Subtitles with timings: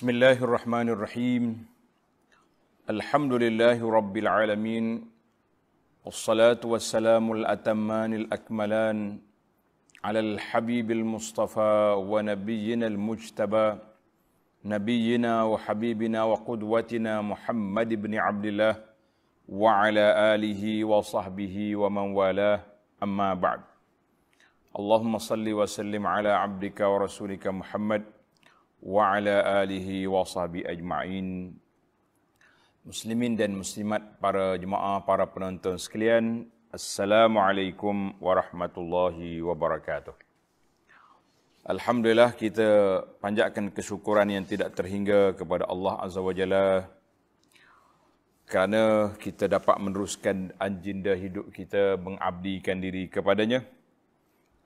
[0.00, 1.44] بسم الله الرحمن الرحيم
[2.90, 5.04] الحمد لله رب العالمين
[6.04, 9.18] والصلاة والسلام الأتمان الأكملان
[10.04, 13.68] على الحبيب المصطفى ونبينا المجتبى
[14.64, 18.74] نبينا وحبيبنا وقدوتنا محمد بن عبد الله
[19.48, 22.60] وعلى آله وصحبه ومن والاه
[23.02, 23.60] أما بعد
[24.78, 28.19] اللهم صل وسلم على عبدك ورسولك محمد
[28.82, 31.52] وعلى آله وصحبه ajma'in.
[32.80, 40.16] Muslimin dan muslimat, para jemaah, para penonton sekalian, Assalamualaikum warahmatullahi wabarakatuh.
[41.66, 46.88] Alhamdulillah kita panjatkan kesyukuran yang tidak terhingga kepada Allah Azza wa Jalla
[48.48, 53.62] kerana kita dapat meneruskan anjinda hidup kita mengabdikan diri kepadanya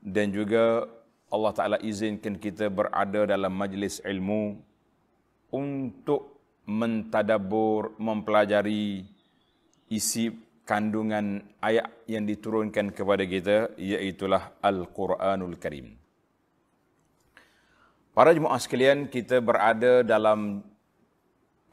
[0.04, 0.86] dan juga
[1.34, 4.54] Allah Ta'ala izinkan kita berada dalam majlis ilmu
[5.50, 6.38] untuk
[6.70, 9.02] mentadabur, mempelajari
[9.90, 10.30] isi
[10.62, 15.98] kandungan ayat yang diturunkan kepada kita, iaitulah Al-Quranul Karim.
[18.14, 20.62] Para jemaah sekalian, kita berada dalam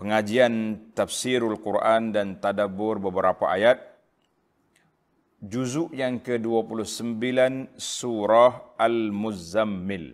[0.01, 3.90] pengajian tafsirul Quran dan tadabur beberapa ayat.
[5.41, 7.17] Juzuk yang ke-29
[7.73, 10.13] surah Al-Muzammil.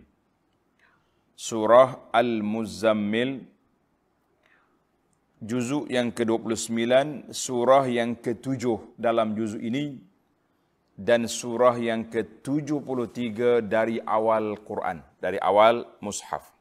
[1.36, 3.44] Surah Al-Muzammil
[5.38, 10.00] juzuk yang ke-29, surah yang ke-7 dalam juzuk ini
[10.96, 16.56] dan surah yang ke-73 dari awal Quran, dari awal mushaf.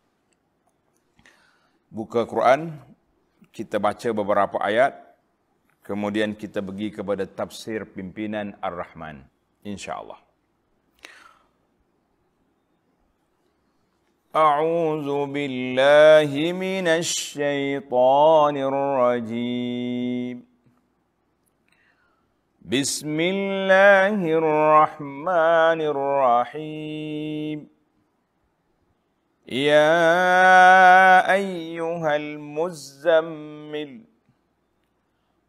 [1.88, 2.76] Buka Quran,
[3.50, 5.07] kita baca beberapa ayat,
[5.87, 9.25] kemudian kita pergi kepada tafsir pimpinan Ar-Rahman,
[9.65, 10.21] insya-Allah.
[14.33, 20.37] أعوذ بالله من الشيطان الرجيم
[22.65, 27.59] بسم الله الرحمن الرحيم
[29.53, 30.09] يا
[31.33, 34.01] أيها المزمل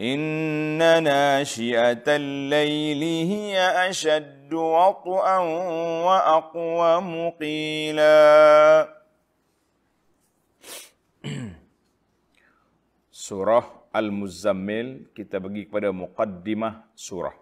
[0.00, 3.56] ان ناشئه الليل هي
[3.90, 5.38] اشد أشد وطئا
[6.02, 8.18] وأقوم قيلا
[13.30, 13.62] Surah
[13.94, 17.36] Al-Muzammil kita pergi kepada muqaddimah surah.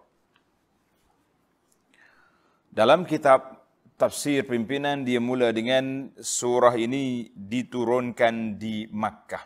[2.69, 3.65] Dalam kitab
[3.97, 9.41] tafsir pimpinan dia mula dengan surah ini diturunkan di Makkah.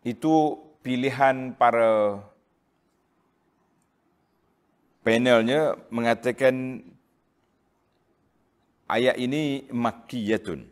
[0.00, 2.24] Itu pilihan para
[5.04, 6.84] panelnya mengatakan
[8.88, 10.64] ayat ini makkiyatun.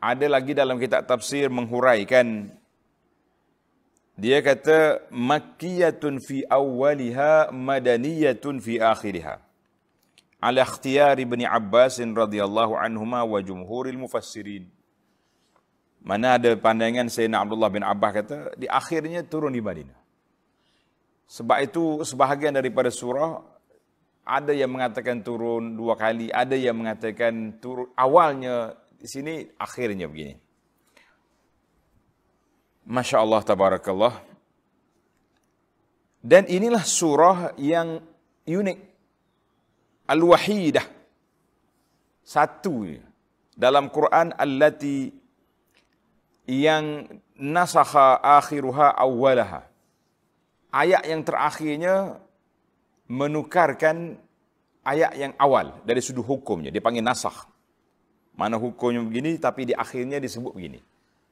[0.00, 2.48] Ada lagi dalam kitab tafsir menghuraikan
[4.20, 9.40] dia kata makkiyatun fi awwaliha madaniyatun fi akhiriha.
[10.40, 14.68] Ala ikhtiyar Ibn Abbas radhiyallahu anhuma wa jumhuril mufassirin.
[16.00, 19.98] Mana ada pandangan Sayyidina Abdullah bin Abbas kata di akhirnya turun di Madinah.
[21.30, 23.38] Sebab itu sebahagian daripada surah
[24.24, 30.36] ada yang mengatakan turun dua kali, ada yang mengatakan turun awalnya di sini, akhirnya begini.
[32.84, 34.14] Masya Allah, tabarakallah.
[36.20, 38.02] Dan inilah surah yang
[38.44, 38.78] unik.
[40.10, 40.86] Al-Wahidah.
[42.20, 42.90] Satu
[43.54, 45.19] dalam Quran allati
[46.50, 47.06] yang
[47.38, 49.70] nasakha akhiruha awwalaha
[50.74, 52.18] ayat yang terakhirnya
[53.10, 54.18] menukarkan
[54.86, 56.70] ayat yang awal dari sudut hukumnya.
[56.70, 57.46] Dia panggil nasakh.
[58.34, 60.80] Mana hukumnya begini tapi di akhirnya disebut begini.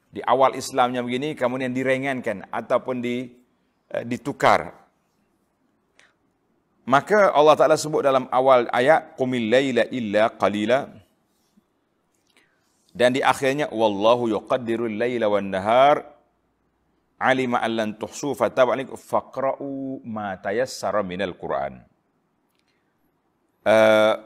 [0.09, 3.31] Di awal Islamnya begini kemudian direngankan ataupun di,
[3.95, 4.75] uh, ditukar.
[6.89, 10.89] Maka Allah Ta'ala sebut dalam awal ayat Qumil layla illa qalila
[12.99, 16.03] dan di akhirnya wallahu yuqaddirul layla wan nahar
[17.23, 21.79] alima an lan tuhsu fatabalik faqra'u ma tayassara minal Quran.
[23.63, 24.19] Uh,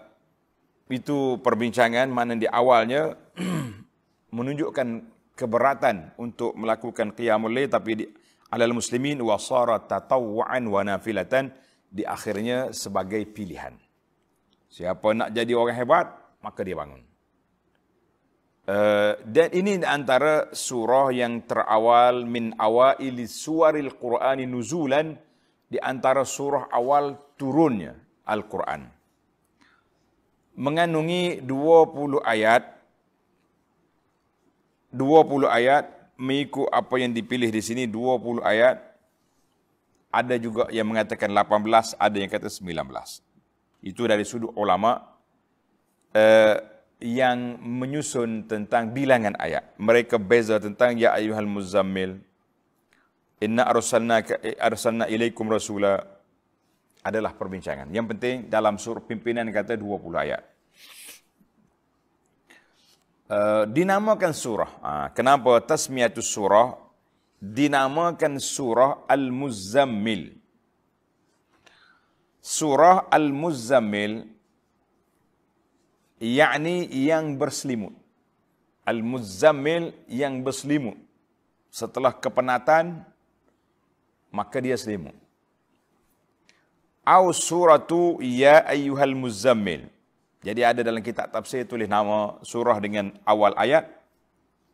[0.89, 3.13] itu perbincangan mana di awalnya
[4.37, 4.89] menunjukkan
[5.37, 8.05] keberatan untuk melakukan qiyamul lail tapi di
[8.49, 11.53] alal muslimin wa sara tatawwan wa nafilatan
[11.93, 13.77] di akhirnya sebagai pilihan.
[14.73, 16.07] Siapa nak jadi orang hebat,
[16.41, 17.12] maka dia bangun.
[18.63, 25.19] Uh, dan ini antara surah yang terawal min awaili suwaril Qur'ani nuzulan
[25.67, 28.87] di antara surah awal turunnya Al-Quran.
[30.55, 32.63] Mengandungi 20 ayat
[34.95, 35.89] 20 ayat
[36.21, 38.79] mengikut apa yang dipilih di sini 20 ayat.
[40.13, 42.69] Ada juga yang mengatakan 18 ada yang kata 19
[43.83, 45.03] itu dari sudut ulama.
[46.13, 46.72] Uh,
[47.03, 49.75] yang menyusun tentang bilangan ayat.
[49.75, 52.23] Mereka beza tentang ya ayyuhal muzammil
[53.43, 54.23] inna arsalna
[54.63, 55.99] arsalna ilaikum rasula
[57.03, 57.91] adalah perbincangan.
[57.91, 60.43] Yang penting dalam surah pimpinan kata 20 ayat.
[63.27, 64.71] Uh, dinamakan surah.
[64.79, 66.79] Uh, kenapa tasmiyatus surah?
[67.43, 70.39] Dinamakan surah Al-Muzammil.
[72.39, 74.31] Surah Al-Muzammil
[76.23, 77.91] yakni yang berselimut.
[78.87, 80.95] Al-Muzammil yang berselimut.
[81.67, 83.03] Setelah kepenatan,
[84.31, 85.19] maka dia selimut.
[87.03, 89.91] Au suratu ya ayyuhal muzammil.
[90.43, 93.91] Jadi ada dalam kitab tafsir tulis nama surah dengan awal ayat.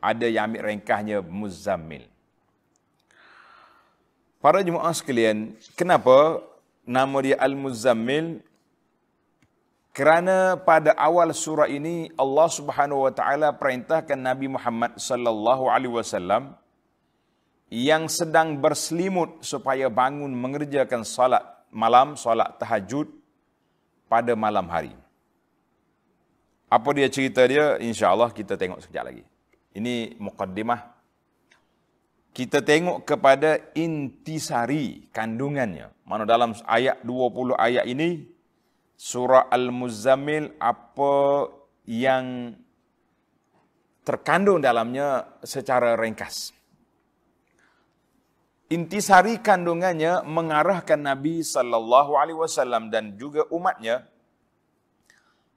[0.01, 2.07] Ada yang ambil ringkasnya Muzammil.
[4.39, 6.39] Para jemaah sekalian, kenapa
[6.87, 8.39] nama dia Al-Muzammil
[9.99, 16.55] kerana pada awal surah ini Allah Subhanahu wa taala perintahkan Nabi Muhammad sallallahu alaihi wasallam
[17.67, 21.43] yang sedang berselimut supaya bangun mengerjakan salat
[21.75, 23.11] malam, salat tahajud
[24.07, 24.95] pada malam hari.
[26.71, 27.75] Apa dia cerita dia?
[27.83, 29.27] Insya-Allah kita tengok sekejap lagi.
[29.75, 30.95] Ini mukaddimah.
[32.31, 35.91] Kita tengok kepada intisari kandungannya.
[36.07, 38.38] Mana dalam ayat 20 ayat ini
[38.99, 41.47] surah Al-Muzammil apa
[41.87, 42.59] yang
[44.03, 46.51] terkandung dalamnya secara ringkas.
[48.69, 54.05] Intisari kandungannya mengarahkan Nabi sallallahu alaihi wasallam dan juga umatnya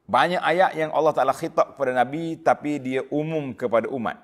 [0.08, 4.20] banyak ayat yang Allah Taala khitab kepada Nabi tapi dia umum kepada umat.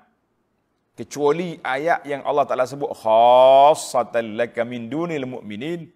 [0.96, 5.88] Kecuali ayat yang Allah Taala sebut khassatan laka min dunil mu'minin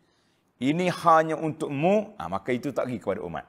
[0.62, 3.46] ini hanya untukmu, ah, maka itu tak pergi kepada umat.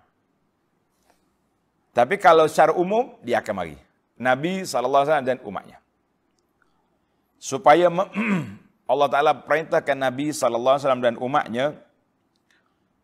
[1.94, 3.77] Tapi kalau secara umum, dia akan mari.
[4.18, 5.77] Nabi SAW dan umatnya.
[7.38, 7.94] Supaya
[8.92, 11.77] Allah Ta'ala perintahkan Nabi SAW dan umatnya,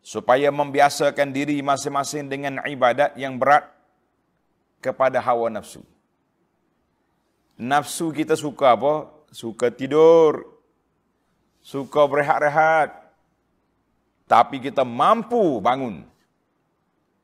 [0.02, 3.70] supaya membiasakan diri masing-masing dengan ibadat yang berat
[4.82, 5.86] kepada hawa nafsu.
[7.62, 9.06] Nafsu kita suka apa?
[9.30, 10.58] Suka tidur.
[11.62, 12.99] Suka berehat-rehat
[14.30, 16.06] tapi kita mampu bangun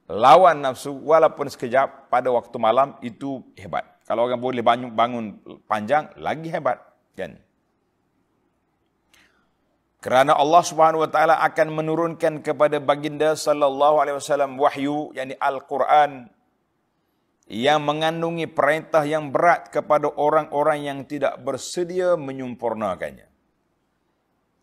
[0.09, 3.85] lawan nafsu walaupun sekejap pada waktu malam itu hebat.
[4.09, 5.25] Kalau orang boleh bangun, bangun
[5.69, 6.81] panjang lagi hebat
[7.13, 7.37] kan.
[10.01, 16.29] Kerana Allah Subhanahu wa taala akan menurunkan kepada baginda sallallahu alaihi wasallam wahyu yakni Al-Quran
[17.49, 23.34] yang mengandungi perintah yang berat kepada orang-orang yang tidak bersedia menyempurnakannya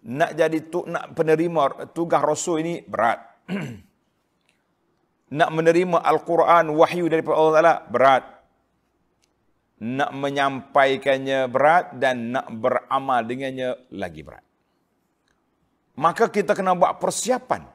[0.03, 3.23] nak jadi tu nak penerima tugas rasul ini berat.
[5.39, 8.25] nak menerima al-Quran wahyu daripada Allah Taala berat.
[9.83, 14.47] Nak menyampaikannya berat dan nak beramal dengannya lagi berat.
[15.99, 17.67] Maka kita kena buat persiapan.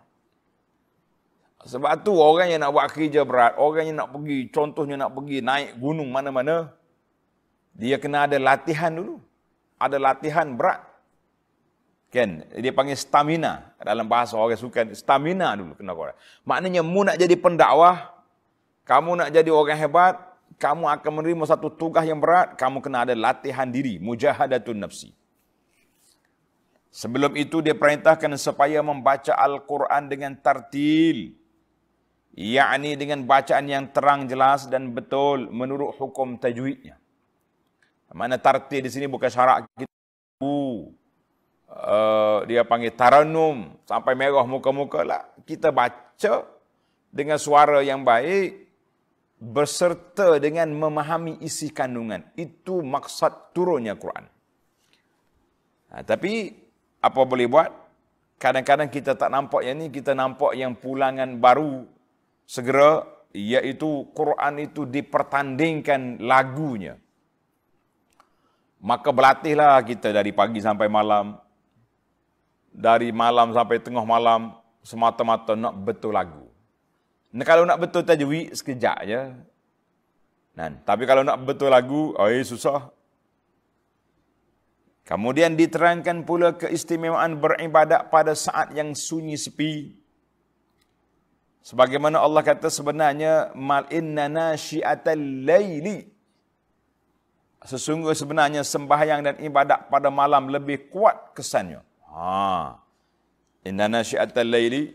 [1.68, 5.44] Sebab tu orang yang nak buat kerja berat, orang yang nak pergi, contohnya nak pergi
[5.44, 6.72] naik gunung mana-mana,
[7.76, 9.20] dia kena ada latihan dulu.
[9.76, 10.87] Ada latihan berat.
[12.08, 12.48] Kan?
[12.56, 13.76] Dia panggil stamina.
[13.84, 16.18] Dalam bahasa orang sukan, stamina dulu kena korang.
[16.48, 18.16] Maknanya, mu nak jadi pendakwah,
[18.88, 20.16] kamu nak jadi orang hebat,
[20.56, 25.12] kamu akan menerima satu tugas yang berat, kamu kena ada latihan diri, mujahadatun nafsi.
[26.88, 31.36] Sebelum itu dia perintahkan supaya membaca Al-Quran dengan tartil.
[32.38, 36.98] yakni dengan bacaan yang terang, jelas dan betul menurut hukum tajwidnya.
[38.14, 39.90] Mana tartil di sini bukan syarak kita
[41.78, 45.24] uh, dia panggil taranum sampai merah muka-muka lah.
[45.46, 46.44] Kita baca
[47.14, 48.68] dengan suara yang baik
[49.38, 52.26] berserta dengan memahami isi kandungan.
[52.34, 54.26] Itu maksud turunnya Quran.
[55.88, 56.52] Nah, tapi
[57.00, 57.72] apa boleh buat?
[58.38, 61.86] Kadang-kadang kita tak nampak yang ni, kita nampak yang pulangan baru
[62.46, 63.02] segera
[63.34, 66.98] iaitu Quran itu dipertandingkan lagunya.
[68.78, 71.47] Maka berlatihlah kita dari pagi sampai malam.
[72.78, 74.54] Dari malam sampai tengah malam.
[74.86, 76.46] Semata-mata nak betul lagu.
[77.34, 79.22] Nah, kalau nak betul tajwid, sekejap je.
[80.56, 82.88] Nah, tapi kalau nak betul lagu, oh, eh, susah.
[85.08, 89.96] Kemudian diterangkan pula keistimewaan beribadat pada saat yang sunyi sepi.
[91.64, 96.12] Sebagaimana Allah kata sebenarnya mal inna nasyiatal laili
[97.64, 101.87] sesungguh sebenarnya sembahyang dan ibadat pada malam lebih kuat kesannya.
[102.18, 102.74] Ha.
[103.70, 104.90] Inna nasyiatal laili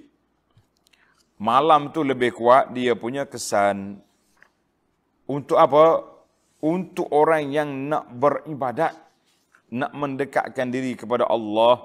[1.38, 4.02] malam tu lebih kuat dia punya kesan.
[5.31, 6.02] Untuk apa?
[6.62, 8.95] Untuk orang yang nak beribadat,
[9.75, 11.83] nak mendekatkan diri kepada Allah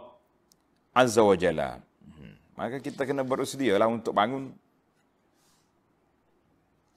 [0.94, 1.82] Azza wa Jalla.
[1.82, 2.34] Hmm.
[2.58, 4.54] Maka kita kena berusaha untuk bangun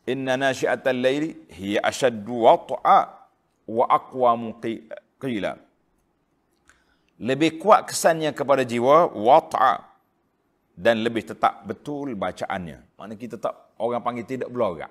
[0.08, 3.00] inna nasyiatal laili hiya ashaddu wat'a
[3.68, 4.56] wa aqwamu
[5.20, 5.69] qila
[7.20, 9.84] lebih kuat kesannya kepada jiwa wat'a
[10.72, 12.96] dan lebih tetap betul bacaannya.
[12.96, 14.90] Mana kita tak orang panggil tidak belorak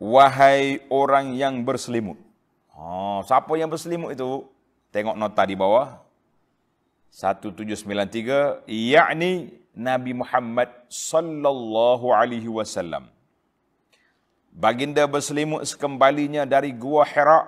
[0.00, 2.16] wahai orang yang berselimut.
[2.72, 4.48] Oh, siapa yang berselimut itu?
[4.94, 6.06] Tengok nota di bawah.
[7.10, 13.08] 1793 yakni Nabi Muhammad sallallahu alaihi wasallam.
[14.52, 17.44] Baginda berselimut sekembalinya dari gua Hira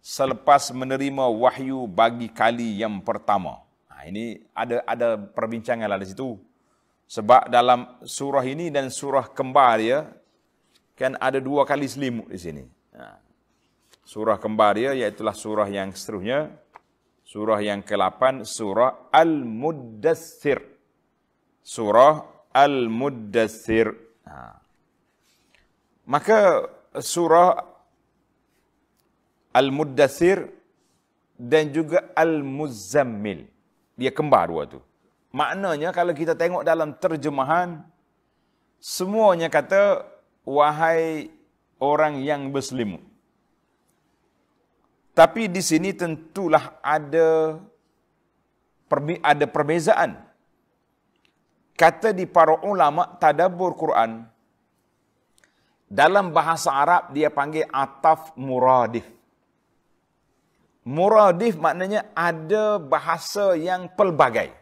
[0.00, 3.60] selepas menerima wahyu bagi kali yang pertama.
[3.92, 6.40] Nah, ini ada ada perbincangan lah di situ.
[7.08, 10.08] Sebab dalam surah ini dan surah kembar dia
[10.96, 12.64] kan ada dua kali selimut di sini.
[12.96, 13.27] Ha.
[14.08, 16.48] Surah kembar dia iaitulah surah yang seterusnya.
[17.28, 20.64] Surah yang ke-8, surah Al-Muddassir.
[21.60, 22.24] Surah
[22.56, 23.92] Al-Muddassir.
[24.24, 24.64] Ha.
[26.08, 26.64] Maka
[26.96, 27.52] surah
[29.52, 30.56] Al-Muddassir
[31.36, 33.44] dan juga Al-Muzammil.
[33.92, 34.80] Dia kembar dua tu.
[35.36, 37.84] Maknanya kalau kita tengok dalam terjemahan,
[38.80, 40.08] semuanya kata
[40.48, 41.28] wahai
[41.76, 43.07] orang yang berselimut.
[45.18, 47.58] Tapi di sini tentulah ada
[49.26, 50.14] ada perbezaan.
[51.74, 54.22] Kata di para ulama tadabbur Quran
[55.90, 59.10] dalam bahasa Arab dia panggil ataf muradif.
[60.86, 64.54] Muradif maknanya ada bahasa yang pelbagai.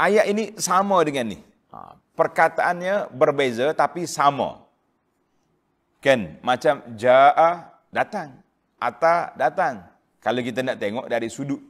[0.00, 1.38] Ayat ini sama dengan ni.
[1.70, 4.64] Ha, perkataannya berbeza tapi sama.
[6.00, 6.40] Kan?
[6.40, 8.34] Macam jaa datang,
[8.82, 9.86] ata datang.
[10.18, 11.62] Kalau kita nak tengok dari sudut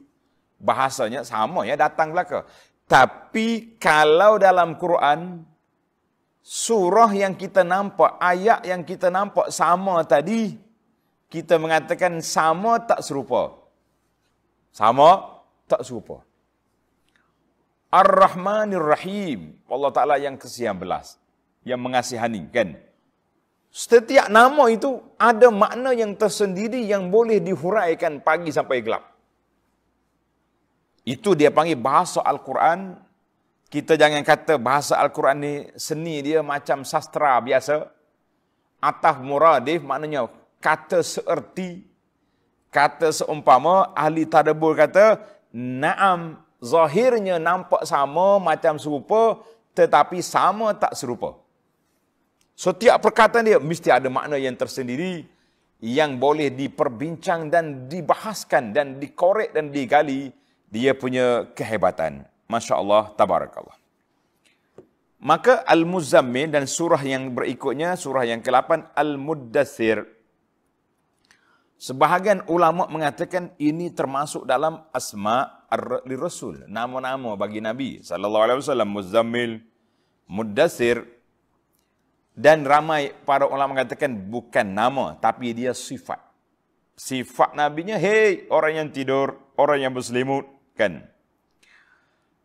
[0.57, 2.49] bahasanya sama ya datang belaka.
[2.89, 5.45] Tapi kalau dalam Quran
[6.45, 10.53] surah yang kita nampak, ayat yang kita nampak sama tadi,
[11.29, 13.57] kita mengatakan sama tak serupa.
[14.69, 16.21] Sama tak serupa.
[17.89, 19.57] Ar-Rahmanir Rahim.
[19.65, 21.17] Allah Ta'ala yang kesian belas.
[21.65, 22.43] Yang mengasihani.
[22.53, 22.77] Kan?
[23.75, 29.03] Setiap nama itu ada makna yang tersendiri yang boleh dihuraikan pagi sampai gelap.
[31.03, 32.95] Itu dia panggil bahasa Al-Quran.
[33.67, 37.91] Kita jangan kata bahasa Al-Quran ni seni dia macam sastra biasa.
[38.79, 40.31] Ataf muradif maknanya
[40.63, 41.83] kata seerti,
[42.71, 45.19] kata seumpama, ahli tadabur kata,
[45.51, 49.43] na'am zahirnya nampak sama macam serupa
[49.75, 51.44] tetapi sama tak serupa.
[52.55, 55.27] Setiap perkataan dia mesti ada makna yang tersendiri
[55.83, 60.31] yang boleh diperbincang dan dibahaskan dan dikorek dan digali
[60.71, 62.23] dia punya kehebatan.
[62.47, 63.75] Masya Allah, tabarakallah.
[65.19, 70.05] Maka Al-Muzammil dan surah yang berikutnya, surah yang ke-8, Al-Muddathir.
[71.75, 75.65] Sebahagian ulama mengatakan ini termasuk dalam asma
[76.07, 79.59] li Rasul, nama-nama bagi Nabi sallallahu alaihi wasallam Muzammil,
[80.29, 81.14] Muddathir
[82.35, 86.19] dan ramai para ulama mengatakan bukan nama tapi dia sifat.
[86.95, 90.43] Sifat nabinya hey orang yang tidur, orang yang berselimut
[90.75, 91.07] kan.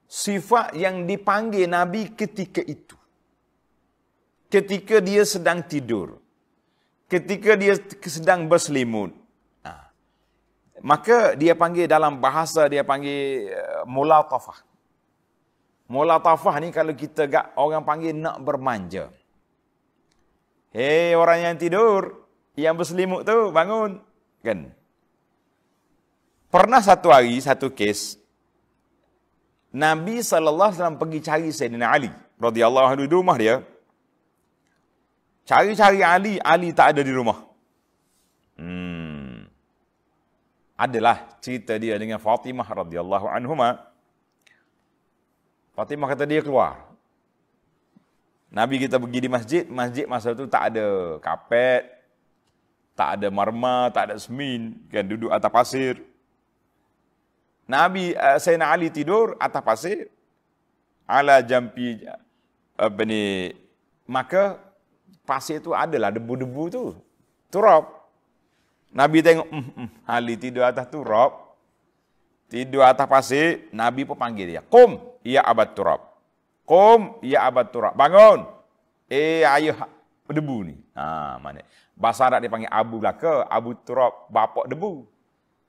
[0.06, 2.94] Sifat yang dipanggil nabi ketika itu.
[4.50, 6.22] Ketika dia sedang tidur.
[7.10, 7.74] Ketika dia
[8.06, 9.14] sedang berselimut.
[10.80, 14.64] Maka dia panggil dalam bahasa dia panggil uh, mulatafah.
[15.90, 19.12] Mulatafah ni kalau kita gak orang panggil nak bermanja.
[20.70, 23.98] Hei orang yang tidur, yang berselimut tu bangun,
[24.42, 24.70] kan?
[26.50, 28.18] Pernah satu hari satu kes
[29.70, 32.10] Nabi wasallam pergi cari Sayyidina Ali
[32.42, 33.62] radhiyallahu anhu di rumah dia.
[35.46, 37.38] Cari-cari Ali, Ali tak ada di rumah.
[38.54, 39.10] Hmm
[40.80, 43.84] adalah cerita dia dengan Fatimah radhiyallahu anhuma.
[45.76, 46.89] Fatimah kata dia keluar.
[48.50, 51.86] Nabi kita pergi di masjid, masjid masa tu tak ada kapet,
[52.98, 55.94] tak ada marma, tak ada semin, kan duduk atas pasir.
[57.70, 60.10] Nabi uh, Sayyidina Ali tidur atas pasir.
[61.06, 62.02] Ala jampi
[62.74, 63.54] apa ni
[64.10, 64.58] maka
[65.22, 66.84] pasir tu adalah debu-debu tu.
[67.46, 67.86] Turab.
[68.90, 71.54] Nabi tengok, mm, mm, Ali tidur atas turab.
[72.50, 74.62] Tidur atas pasir, Nabi pun panggil dia.
[74.66, 76.09] Kum, ya abad turab.
[76.70, 77.98] Kum, ya abad turab.
[77.98, 78.46] Bangun.
[79.10, 79.90] Eh, ayah
[80.30, 80.78] debu ni.
[80.94, 81.66] Ha, mana?
[81.98, 85.02] Bahasa Arab dia panggil Abu belaka, Abu turab, bapak debu.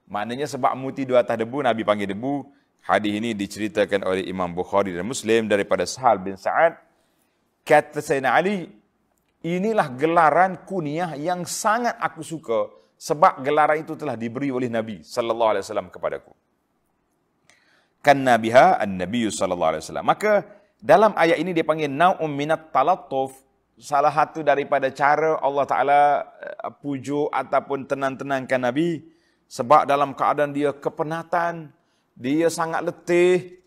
[0.06, 2.45] Maknanya sebab mu tidur atas debu, Nabi panggil debu.
[2.86, 6.78] Hadis ini diceritakan oleh Imam Bukhari dan Muslim daripada Sahal bin Sa'ad.
[7.65, 8.69] Kata Sayyidina Ali,
[9.41, 15.58] inilah gelaran kuniah yang sangat aku suka sebab gelaran itu telah diberi oleh Nabi sallallahu
[15.58, 16.34] alaihi wasallam kepadaku.
[18.06, 20.06] Kan nabiha an-nabiy sallallahu alaihi wasallam.
[20.06, 23.38] Maka dalam ayat ini dia panggil naum minat talattuf
[23.78, 26.02] salah satu daripada cara Allah Taala
[26.41, 29.06] eh, puju ataupun tenang-tenangkan Nabi
[29.46, 31.70] sebab dalam keadaan dia kepenatan,
[32.15, 33.62] dia sangat letih,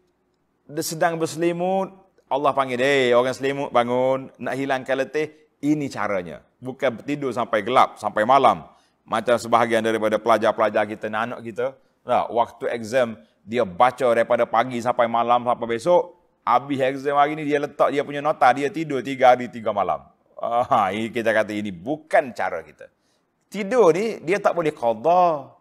[0.65, 1.93] dia sedang berselimut,
[2.25, 5.29] Allah panggil, "Hey, orang selimut bangun, nak hilangkan letih."
[5.61, 6.41] Ini caranya.
[6.61, 8.65] Bukan tidur sampai gelap, sampai malam
[9.05, 15.05] macam sebahagian daripada pelajar-pelajar kita, anak kita, nah, waktu exam dia baca daripada pagi sampai
[15.05, 19.33] malam sampai besok, habis exam hari ni dia letak dia punya nota, dia tidur tiga
[19.33, 20.05] hari tiga malam.
[20.37, 22.93] Ah, ini kita kata ini bukan cara kita.
[23.49, 25.57] Tidur ni dia tak boleh qada.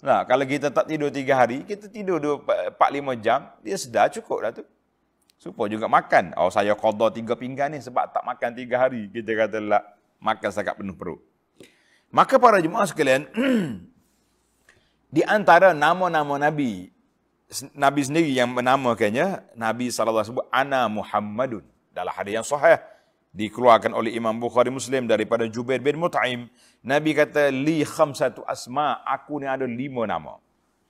[0.00, 4.38] Nah, kalau kita tak tidur tiga hari, kita tidur empat lima jam, dia sudah cukup
[4.44, 4.64] dah tu.
[5.36, 6.32] Supaya juga makan.
[6.40, 9.12] Oh, saya qada tiga pinggan ni sebab tak makan tiga hari.
[9.12, 9.84] Kita kata lah,
[10.20, 11.20] makan sangat penuh perut.
[12.08, 13.28] Maka para jemaah sekalian,
[15.16, 16.88] di antara nama-nama Nabi,
[17.78, 21.62] Nabi sendiri yang menamakannya, Nabi SAW sebut, Ana Muhammadun.
[21.94, 22.82] Dalam hadis yang sahih,
[23.30, 26.50] dikeluarkan oleh Imam Bukhari Muslim daripada Jubair bin Mut'aim.
[26.82, 30.42] Nabi kata, Li khamsatu asma, aku ni ada lima nama.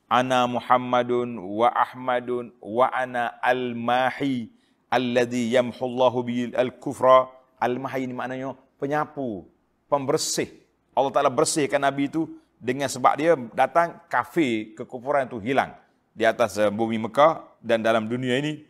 [0.08, 4.48] Ana Muhammadun wa Ahmadun wa ana al-mahi
[4.88, 7.28] alladhi yamhullahu bil al-kufra.
[7.60, 9.44] Al-mahi ini maknanya penyapu,
[9.92, 10.48] pembersih.
[10.96, 12.24] Allah Ta'ala bersihkan Nabi itu
[12.56, 15.76] dengan sebab dia datang kafir kekufuran itu hilang
[16.16, 18.64] di atas eh, bumi Mekah dan dalam dunia ini.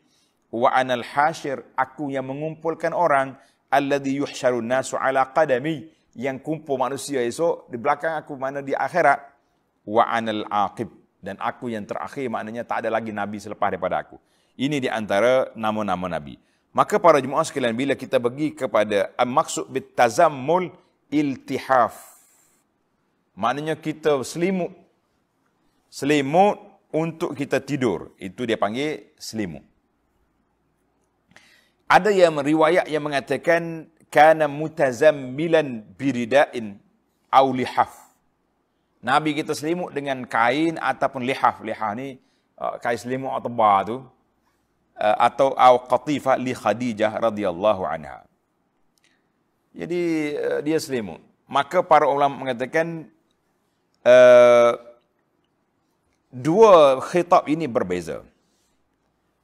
[0.50, 3.38] Wa anal hasyir aku yang mengumpulkan orang
[3.70, 5.86] alladhi yuhsyarun nasu ala qadami
[6.18, 9.22] yang kumpul manusia esok di belakang aku mana di akhirat.
[9.86, 10.90] Wa anal aqib
[11.22, 14.18] dan aku yang terakhir maknanya tak ada lagi nabi selepas daripada aku.
[14.58, 16.40] Ini di antara nama-nama nabi.
[16.74, 20.72] Maka para jemaah sekalian bila kita pergi kepada maksud bit tazammul
[21.12, 21.94] iltihaf.
[23.36, 24.72] Maknanya kita selimut.
[25.92, 26.65] Selimut
[26.96, 28.16] untuk kita tidur.
[28.16, 29.60] Itu dia panggil selimut.
[31.84, 36.80] Ada yang riwayat yang mengatakan kana mutazammilan birida'in
[37.28, 37.92] au lihaf.
[39.04, 41.60] Nabi kita selimut dengan kain ataupun lihaf.
[41.60, 42.16] Lihaf ni
[42.56, 43.96] uh, kain selimut atau tebal tu.
[44.96, 48.24] Uh, atau au qatifa li Khadijah radhiyallahu anha.
[49.76, 51.20] Jadi uh, dia selimut.
[51.46, 53.06] Maka para ulama mengatakan
[54.02, 54.72] uh,
[56.36, 58.20] dua khitab ini berbeza.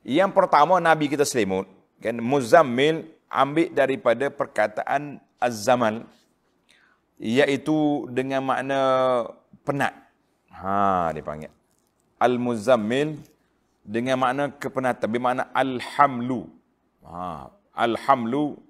[0.04, 1.64] Yang pertama Nabi kita selimut,
[2.02, 6.04] kan Muzammil ambil daripada perkataan Az-Zamal
[7.16, 8.80] iaitu dengan makna
[9.64, 9.94] penat.
[10.52, 11.50] Ha dipanggil
[12.22, 13.18] Al-Muzammil
[13.82, 16.46] dengan makna kepenatan, bermakna alhamlu.
[17.02, 18.62] Ha, alhamlu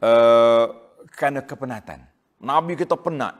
[0.00, 0.66] uh,
[1.12, 2.00] kerana kepenatan.
[2.40, 3.36] Nabi kita penat.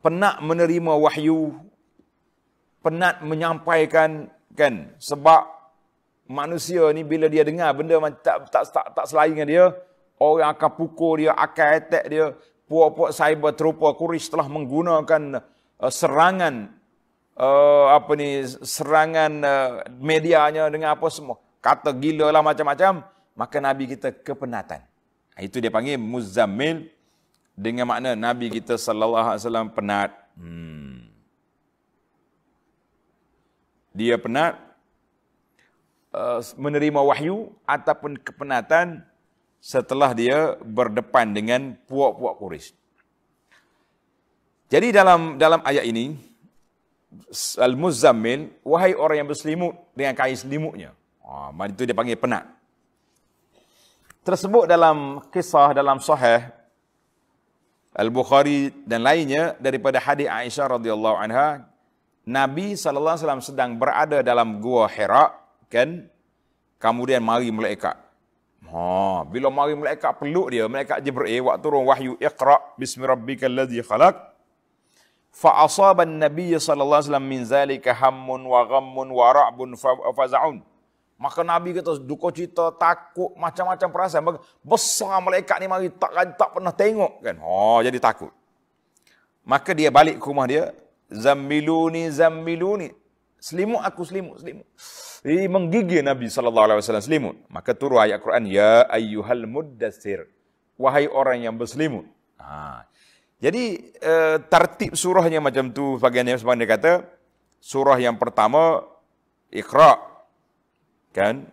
[0.00, 1.56] Penat menerima wahyu,
[2.84, 5.48] penat menyampaikan kan sebab
[6.28, 9.64] manusia ni bila dia dengar benda tak tak tak, tak selari dengan dia,
[10.20, 12.26] orang akan pukul dia, akan attack dia.
[12.64, 15.36] Puak-puak cyber terupa Quraisy telah menggunakan
[15.84, 16.72] uh, serangan
[17.36, 19.70] uh, apa ni serangan uh,
[20.00, 21.36] medianya dengan apa semua.
[21.60, 23.04] Kata gila lah macam-macam.
[23.36, 24.80] Maka nabi kita kepenatan.
[25.36, 26.88] Itu dia panggil muzammil
[27.52, 30.10] dengan makna nabi kita sallallahu alaihi wasallam penat.
[30.40, 31.13] Hmm.
[33.94, 34.58] Dia penat
[36.10, 39.06] uh, menerima wahyu ataupun kepenatan
[39.62, 42.76] setelah dia berdepan dengan puak-puak Quraisy.
[44.68, 46.18] Jadi dalam dalam ayat ini
[47.62, 50.90] Al-Muzammil, wahai orang yang berselimut dengan kain selimutnya.
[51.22, 52.44] Ah, itu dia panggil penat.
[54.26, 56.50] Tersebut dalam kisah dalam sahih
[57.94, 61.62] Al-Bukhari dan lainnya daripada hadis Aisyah radhiyallahu anha,
[62.24, 65.36] Nabi sallallahu alaihi wasallam sedang berada dalam gua Hira,
[65.68, 66.08] kan?
[66.80, 68.04] Kemudian mari malaikat
[68.64, 73.84] Ha, bila mari malaikat peluk dia, malaikat Jibril waktu turun wahyu Iqra bismi rabbikal ladzi
[73.84, 74.16] khalaq.
[75.34, 79.76] Fa asaba an-nabiy sallallahu alaihi wasallam min zalika hammun wa ghammun wa ra'bun
[80.16, 80.62] faza'un.
[81.14, 84.22] Maka Nabi kata duka cita, takut, macam-macam perasaan.
[84.64, 87.36] Besar malaikat ni mari tak tak pernah tengok kan.
[87.38, 88.32] Ha, jadi takut.
[89.44, 90.72] Maka dia balik ke rumah dia,
[91.14, 92.90] zammiluni zammiluni.
[93.38, 94.66] Selimut aku selimut, selimut.
[95.24, 97.36] Jadi menggigil Nabi sallallahu alaihi wasallam selimut.
[97.48, 100.28] Maka turun ayat Quran ya ayyuhal muddatsir.
[100.80, 102.08] Wahai orang yang berselimut.
[102.40, 102.84] Ha.
[103.44, 106.92] Jadi uh, tertib surahnya macam tu bagian yang sebenarnya kata
[107.60, 108.84] surah yang pertama
[109.52, 110.00] Iqra
[111.12, 111.48] kan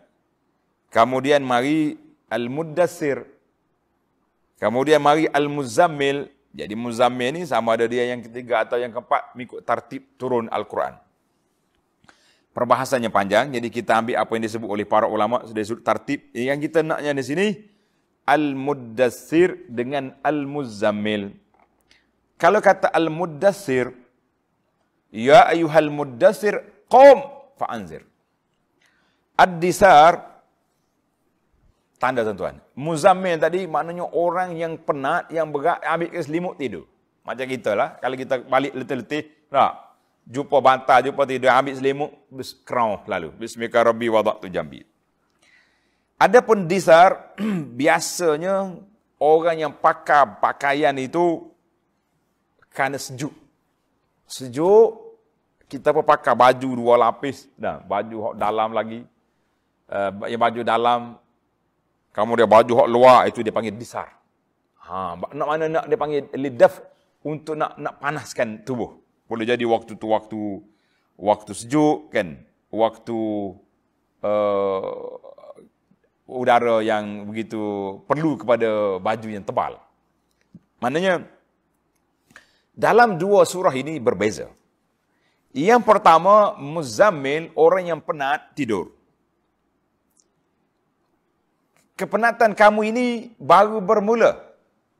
[0.91, 1.95] kemudian mari
[2.31, 3.27] Al-Muddatsir
[4.59, 9.63] kemudian mari Al-Muzammil jadi Muzammil ni sama ada dia yang ketiga atau yang keempat mengikut
[9.63, 10.99] tertib turun Al-Quran.
[12.51, 16.59] Perbahasannya panjang jadi kita ambil apa yang disebut oleh para ulama sudah disebut tertib yang
[16.59, 17.47] kita naknya di sini
[18.27, 21.31] al-muddassir dengan al-muzammil.
[22.35, 23.95] Kalau kata al-muddassir
[25.15, 26.59] ya ayuhal muddassir
[26.91, 27.23] qum
[27.55, 28.03] fa'anzir.
[29.39, 30.30] Ad-disar
[32.01, 36.89] tanda tuan muzammil tadi maknanya orang yang penat yang berat ambil selimut tidur
[37.21, 39.91] macam kita lah kalau kita balik letih-letih tak
[40.27, 42.11] jumpa bantal, jumpa tidur, ambil selimut,
[42.63, 43.33] kerau lalu.
[43.35, 44.85] Bismillah Rabbi wadak tu jambi.
[46.21, 47.33] Adapun disar,
[47.81, 48.77] biasanya
[49.17, 51.49] orang yang pakai pakaian itu
[52.69, 53.33] kerana sejuk.
[54.29, 55.17] Sejuk,
[55.65, 57.49] kita pun pakai baju dua lapis.
[57.57, 59.03] Nah, baju dalam lagi.
[59.91, 60.99] Uh, yang baju dalam,
[62.11, 64.11] kamu dia baju hok luar, itu dia panggil disar.
[64.83, 66.83] Ha, nak mana nak dia panggil lidaf
[67.23, 68.99] untuk nak nak panaskan tubuh.
[69.31, 70.41] Boleh jadi waktu tu waktu
[71.15, 72.35] waktu sejuk kan,
[72.67, 73.19] waktu
[74.23, 74.85] uh,
[76.27, 77.59] udara yang begitu
[78.07, 79.79] perlu kepada baju yang tebal.
[80.83, 81.27] Maknanya
[82.75, 84.51] dalam dua surah ini berbeza.
[85.51, 88.95] Yang pertama muzammil orang yang penat tidur.
[92.01, 93.05] Kepenatan kamu ini
[93.37, 94.41] baru bermula.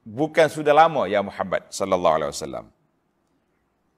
[0.06, 2.66] Bukan sudah lama ya Muhammad sallallahu alaihi wasallam.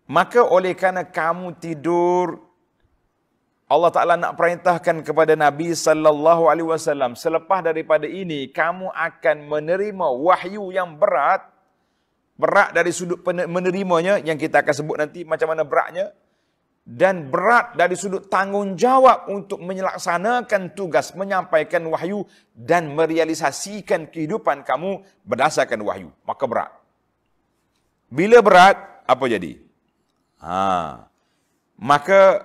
[0.08, 2.40] Maka oleh kerana kamu tidur
[3.68, 10.08] Allah Taala nak perintahkan kepada Nabi sallallahu alaihi wasallam selepas daripada ini kamu akan menerima
[10.24, 11.44] wahyu yang berat.
[12.40, 16.16] Berat dari sudut menerimanya yang kita akan sebut nanti macam mana beratnya
[16.84, 25.80] dan berat dari sudut tanggungjawab untuk menyelaksanakan tugas menyampaikan wahyu dan merealisasikan kehidupan kamu berdasarkan
[25.80, 26.72] wahyu maka berat
[28.12, 28.76] bila berat
[29.08, 29.64] apa jadi
[30.44, 31.08] Ha.
[31.80, 32.44] Maka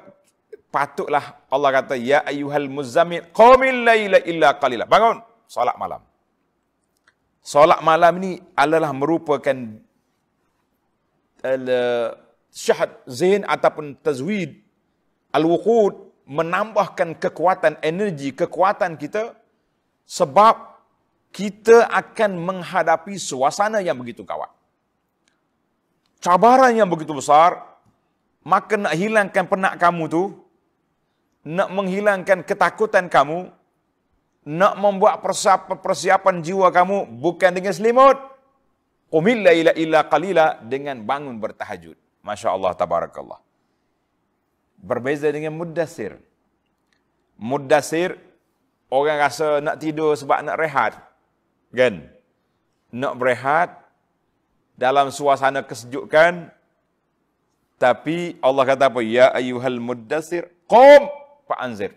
[0.70, 4.86] patutlah Allah kata ya ayyuhal muzammil qumil laila illa qalila.
[4.86, 5.18] Bangun
[5.50, 6.02] solat malam.
[7.42, 9.58] Solat malam ni adalah merupakan
[11.42, 11.64] al
[12.52, 14.60] syahad zihin ataupun tazwid
[15.32, 19.32] al-wuqud menambahkan kekuatan energi kekuatan kita
[20.04, 20.78] sebab
[21.32, 24.48] kita akan menghadapi suasana yang begitu kawat.
[26.18, 27.62] Cabaran yang begitu besar,
[28.42, 30.22] maka nak hilangkan penat kamu tu,
[31.46, 33.52] nak menghilangkan ketakutan kamu,
[34.48, 38.16] nak membuat persiapan, persiapan jiwa kamu bukan dengan selimut.
[39.08, 41.96] Qumil ila illa qalila dengan bangun bertahajud.
[42.22, 43.40] Masya Allah tabarakallah.
[44.78, 46.18] Berbeza dengan muddasir.
[47.38, 48.18] Mudasir,
[48.90, 50.92] orang rasa nak tidur sebab nak rehat.
[51.74, 52.06] Kan?
[52.90, 53.78] Nak berehat
[54.78, 56.50] dalam suasana kesejukan.
[57.78, 59.00] Tapi Allah kata apa?
[59.06, 61.06] Ya ayuhal mudasir, qum
[61.46, 61.94] fa'anzir.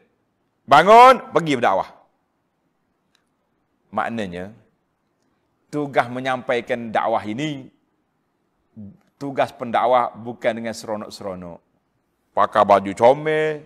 [0.70, 1.90] Bangun, pergi berdakwah.
[3.90, 4.54] Maknanya,
[5.74, 7.68] tugas menyampaikan dakwah ini,
[9.22, 11.62] tugas pendakwah bukan dengan seronok-seronok.
[12.34, 13.62] Pakai baju comel,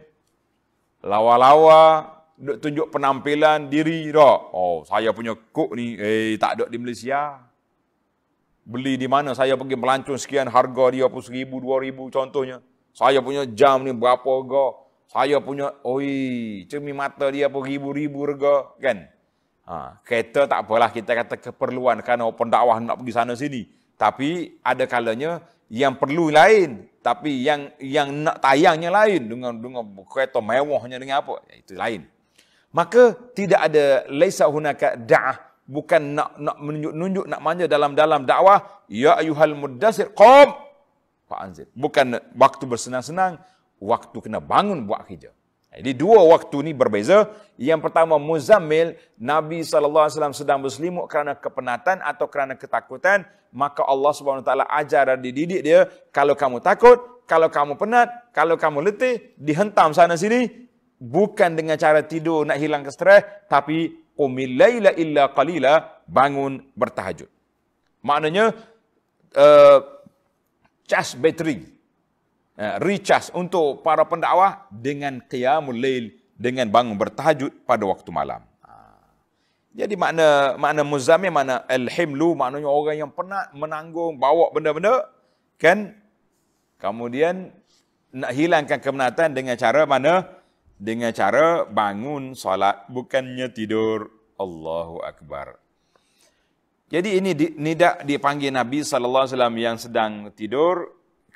[0.99, 4.39] lawa-lawa, duk tunjuk penampilan diri tak.
[4.51, 7.39] Oh, saya punya kok ni, eh tak ada di Malaysia.
[8.65, 12.59] Beli di mana, saya pergi melancong sekian, harga dia pun seribu, dua ribu contohnya.
[12.91, 14.83] Saya punya jam ni berapa harga.
[15.05, 19.05] Saya punya, oi, cermin mata dia pun ribu-ribu harga, kan?
[19.69, 23.69] Ha, kereta tak apalah kita kata keperluan kerana pendakwah nak pergi sana sini.
[23.95, 25.39] Tapi ada kalanya
[25.71, 31.41] yang perlu lain, tapi yang yang nak tayangnya lain dengan dengan kereta mewahnya dengan apa?
[31.47, 32.01] Ya, itu lain.
[32.75, 39.17] Maka tidak ada laisa hunaka da'ah bukan nak nak menunjuk-nunjuk nak manja dalam-dalam dakwah ya
[39.17, 40.53] ayuhal mudassir qum
[41.25, 41.71] fa'anzir.
[41.73, 43.41] Bukan waktu bersenang-senang,
[43.81, 45.33] waktu kena bangun buat kerja.
[45.75, 47.27] Jadi dua waktu ni berbeza.
[47.59, 53.27] Yang pertama muzammil, Nabi SAW sedang berselimut kerana kepenatan atau kerana ketakutan.
[53.55, 58.91] Maka Allah SWT ajar dan dididik dia, kalau kamu takut, kalau kamu penat, kalau kamu
[58.91, 60.67] letih, dihentam sana sini.
[60.95, 67.27] Bukan dengan cara tidur nak hilang stres, tapi qumil laila illa qalila, bangun bertahajud.
[68.03, 68.55] Maknanya,
[69.35, 69.79] uh,
[70.87, 71.74] cas bateri, Eh,
[72.55, 78.41] recharge untuk para pendakwah dengan qiyamul lail dengan bangun bertahajud pada waktu malam.
[78.63, 78.71] Ha.
[79.75, 85.03] Jadi makna makna muzammil makna al-himlu maknanya orang yang penat menanggung bawa benda-benda
[85.59, 85.95] kan
[86.79, 87.51] kemudian
[88.15, 90.23] nak hilangkan kemenatan dengan cara mana
[90.79, 95.59] dengan cara bangun solat bukannya tidur Allahu akbar.
[96.87, 100.94] Jadi ini nidak dipanggil Nabi sallallahu alaihi wasallam yang sedang tidur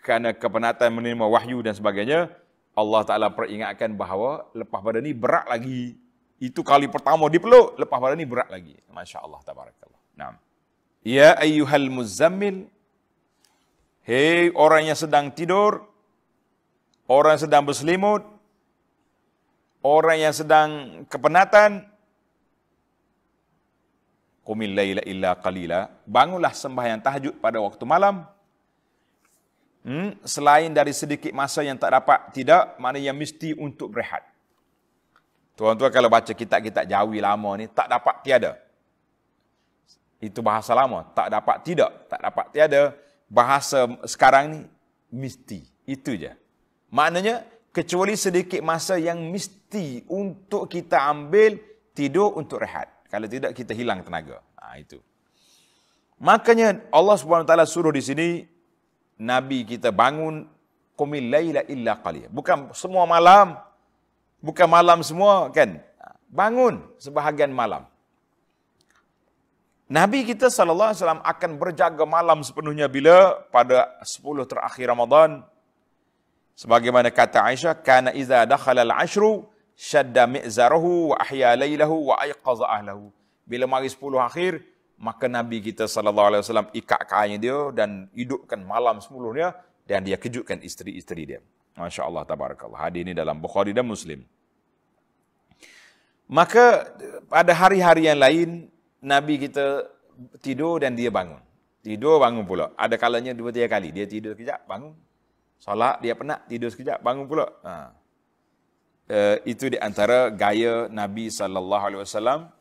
[0.10, 2.34] kerana kepenatan menerima wahyu dan sebagainya,
[2.74, 6.02] Allah Ta'ala peringatkan bahawa lepas pada ni berat lagi.
[6.42, 8.74] Itu kali pertama dipeluk, lepas pada ni berat lagi.
[8.90, 10.02] Masya Allah, tabarakallah.
[10.18, 10.34] Nah.
[11.06, 12.66] Ya ayyuhal muzammil,
[14.02, 15.86] hei orang yang sedang tidur,
[17.06, 18.26] orang yang sedang berselimut,
[19.86, 20.70] orang yang sedang
[21.06, 21.86] kepenatan,
[24.42, 25.86] Qumil layla illa qalila.
[26.10, 28.26] Bangunlah sembahyang tahajud pada waktu malam
[29.86, 34.26] hmm, selain dari sedikit masa yang tak dapat, tidak, mana yang mesti untuk berehat.
[35.60, 38.56] Tuan-tuan kalau baca kitab-kitab jawi lama ni, tak dapat tiada.
[40.20, 41.04] Itu bahasa lama.
[41.12, 41.92] Tak dapat tidak.
[42.08, 42.82] Tak dapat tiada.
[43.28, 44.60] Bahasa sekarang ni,
[45.12, 45.60] mesti.
[45.84, 46.32] Itu je.
[46.92, 47.44] Maknanya,
[47.76, 51.60] kecuali sedikit masa yang mesti untuk kita ambil
[51.92, 52.88] tidur untuk rehat.
[53.12, 54.40] Kalau tidak, kita hilang tenaga.
[54.64, 55.04] Ha, itu.
[56.20, 58.28] Makanya Allah SWT suruh di sini,
[59.20, 60.48] Nabi kita bangun
[60.96, 62.32] qumil laila illa qalil.
[62.32, 63.60] Bukan semua malam.
[64.40, 65.84] Bukan malam semua kan.
[66.32, 67.84] Bangun sebahagian malam.
[69.90, 75.42] Nabi kita sallallahu alaihi wasallam akan berjaga malam sepenuhnya bila pada 10 terakhir Ramadan.
[76.54, 83.10] Sebagaimana kata Aisyah, kana iza dakhala al-ashru shadda mi'zarahu wa ahya laylahu wa ayqaza ahlahu.
[83.50, 84.62] Bila mari 10 akhir,
[85.00, 89.56] maka Nabi kita sallallahu alaihi wasallam ikat kainnya dia dan hidupkan malam semulunya
[89.88, 91.40] dan dia kejutkan isteri-isteri dia.
[91.80, 92.92] Masya-Allah tabarakallah.
[92.92, 94.28] Hadis ini dalam Bukhari dan Muslim.
[96.28, 96.94] Maka
[97.32, 98.50] pada hari-hari yang lain
[99.00, 99.88] Nabi kita
[100.44, 101.40] tidur dan dia bangun.
[101.80, 102.76] Tidur bangun pula.
[102.76, 104.94] Ada kalanya dua tiga kali dia tidur sekejap bangun.
[105.64, 107.48] Solat dia penat tidur sekejap bangun pula.
[107.64, 107.74] Ha.
[109.10, 112.52] Uh, itu di antara gaya Nabi sallallahu alaihi wasallam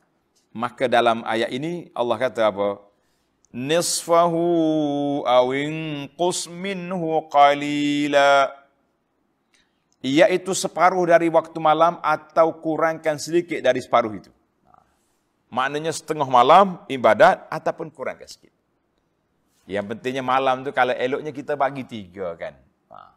[0.53, 2.81] Maka dalam ayat ini Allah kata apa?
[3.53, 4.45] Nisfahu
[5.25, 6.09] awin
[6.53, 8.53] minhu qalila.
[9.99, 14.31] Iaitu separuh dari waktu malam atau kurangkan sedikit dari separuh itu.
[15.49, 18.53] Maknanya setengah malam ibadat ataupun kurangkan sedikit.
[19.69, 22.57] Yang pentingnya malam tu kalau eloknya kita bagi tiga kan.
[22.89, 23.13] Ha.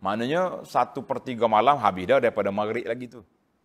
[0.00, 3.20] Maknanya satu per tiga malam habis dah daripada maghrib lagi tu.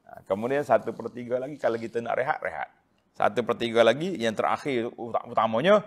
[0.05, 2.69] Ha, kemudian satu per tiga lagi kalau kita nak rehat, rehat.
[3.17, 5.81] Satu per tiga lagi yang terakhir utamanya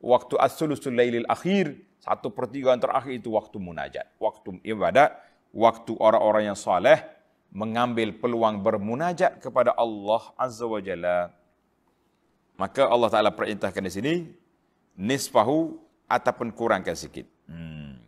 [0.00, 1.76] waktu as-sulusul lailil akhir.
[2.00, 4.08] Satu per tiga yang terakhir itu waktu munajat.
[4.16, 5.12] Waktu ibadat.
[5.50, 7.02] Waktu orang-orang yang saleh
[7.50, 11.34] mengambil peluang bermunajat kepada Allah Azza wa Jalla.
[12.54, 14.14] Maka Allah Ta'ala perintahkan di sini,
[14.94, 15.74] nisfahu
[16.06, 17.26] ataupun kurangkan sikit.
[17.50, 17.98] Hmm.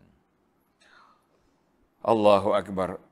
[2.05, 3.03] Allahu Akbar.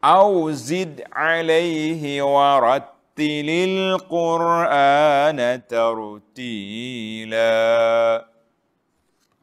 [0.00, 7.52] Au zid alaihi warattilil qur'ana tartila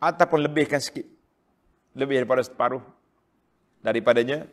[0.01, 1.05] ataupun lebihkan sikit.
[1.97, 2.81] Lebih daripada separuh
[3.81, 4.45] daripadanya.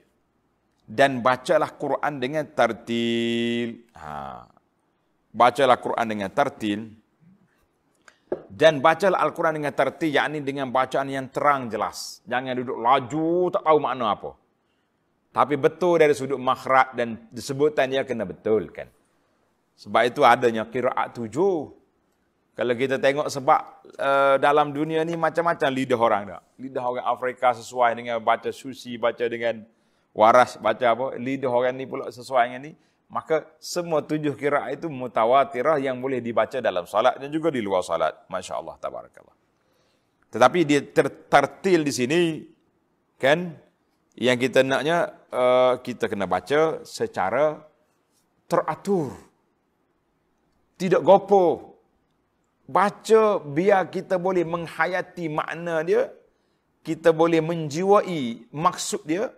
[0.84, 4.44] Dan bacalah Quran dengan tartil ha.
[5.32, 6.92] Bacalah Quran dengan tartil
[8.54, 12.22] dan bacalah Al-Quran dengan terti, yakni dengan bacaan yang terang jelas.
[12.26, 14.30] Jangan duduk laju, tak tahu makna apa.
[15.34, 18.86] Tapi betul dari sudut makhraj dan disebutan dia kena betul kan.
[19.74, 21.74] Sebab itu adanya kiraat tujuh.
[22.54, 23.60] Kalau kita tengok sebab
[23.98, 26.42] uh, dalam dunia ni macam-macam lidah orang tak.
[26.62, 29.66] Lidah orang Afrika sesuai dengan baca susi, baca dengan
[30.14, 31.18] waras, baca apa.
[31.18, 32.72] Lidah orang ni pula sesuai dengan ni
[33.14, 37.86] maka semua tujuh kiraat itu mutawatirah yang boleh dibaca dalam salat dan juga di luar
[37.86, 38.10] salat.
[38.26, 39.36] Masya Allah, tabarakallah.
[40.34, 42.20] Tetapi dia tertartil di sini,
[43.20, 43.54] kan,
[44.18, 47.58] yang kita naknya, uh, kita kena baca secara
[48.46, 49.18] teratur.
[50.78, 51.74] Tidak gopo.
[52.64, 56.08] Baca biar kita boleh menghayati makna dia,
[56.80, 59.28] kita boleh menjiwai maksud dia,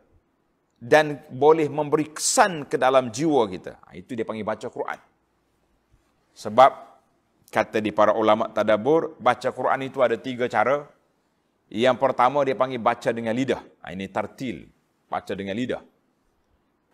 [0.76, 3.80] dan boleh memberi kesan ke dalam jiwa kita.
[3.82, 5.00] Ha, itu dia panggil baca Quran.
[6.37, 6.70] Sebab
[7.48, 10.87] kata di para ulama tadabur, baca Quran itu ada tiga cara.
[11.66, 13.59] Yang pertama dia panggil baca dengan lidah.
[13.82, 14.70] Ha, ini tartil,
[15.07, 15.83] baca dengan lidah.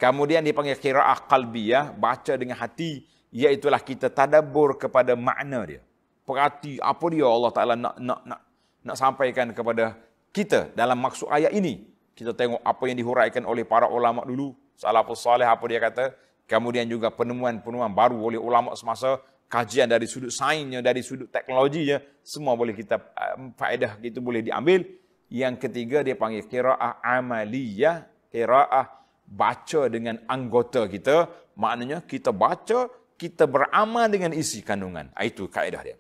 [0.01, 5.81] Kemudian dia panggil kiraah qalbiyah, baca dengan hati, iaitulah kita tadabur kepada makna dia.
[6.23, 8.41] Perhati apa dia Allah Taala nak nak nak
[8.83, 9.99] nak sampaikan kepada
[10.31, 11.87] kita dalam maksud ayat ini.
[12.13, 14.53] Kita tengok apa yang dihuraikan oleh para ulama dulu.
[14.77, 16.13] Salafus salih apa dia kata.
[16.45, 19.19] Kemudian juga penemuan-penemuan baru oleh ulama semasa.
[19.49, 22.01] Kajian dari sudut sainsnya, dari sudut teknologinya.
[22.25, 22.97] Semua boleh kita,
[23.37, 24.85] um, faedah itu boleh diambil.
[25.33, 28.05] Yang ketiga dia panggil kira'ah amaliyah.
[28.29, 28.87] Kira'ah
[29.25, 31.33] baca dengan anggota kita.
[31.57, 35.09] Maknanya kita baca, kita beramal dengan isi kandungan.
[35.17, 35.97] Ah, itu kaedah dia.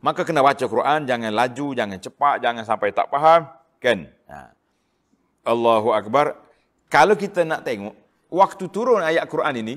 [0.00, 3.50] Maka kena baca Quran, jangan laju, jangan cepat, jangan sampai tak faham.
[3.82, 4.06] Kan?
[4.30, 4.54] Ha.
[5.50, 6.38] Allahu Akbar.
[6.86, 7.92] Kalau kita nak tengok,
[8.30, 9.76] waktu turun ayat Quran ini,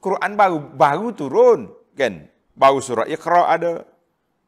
[0.00, 1.60] Quran baru baru turun.
[1.92, 2.24] kan?
[2.56, 3.84] Baru surah Iqra ada,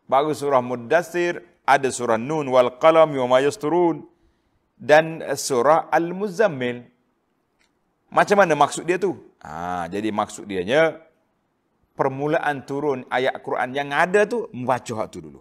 [0.09, 4.07] baru surah Muddassir, ada surah Nun wal Qalam wa ma yasturun
[4.75, 6.87] dan surah Al-Muzammil.
[8.13, 9.17] Macam mana maksud dia tu?
[9.41, 11.01] Ha, jadi maksud dia nya
[11.97, 15.41] permulaan turun ayat Quran yang ada tu membaca hak tu dulu.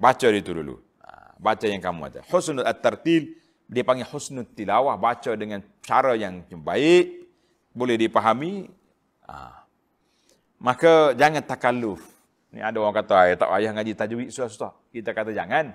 [0.00, 0.80] Baca itu dulu.
[1.04, 2.20] Ha, baca yang kamu ada.
[2.26, 7.24] Husnul at-tartil dia panggil husnul tilawah baca dengan cara yang baik
[7.72, 8.68] boleh dipahami
[9.24, 9.64] ha.
[10.60, 12.04] maka jangan takalluf
[12.54, 15.74] ni ada orang kata ayah tak payah ngaji tajwid susah-susah kita kata jangan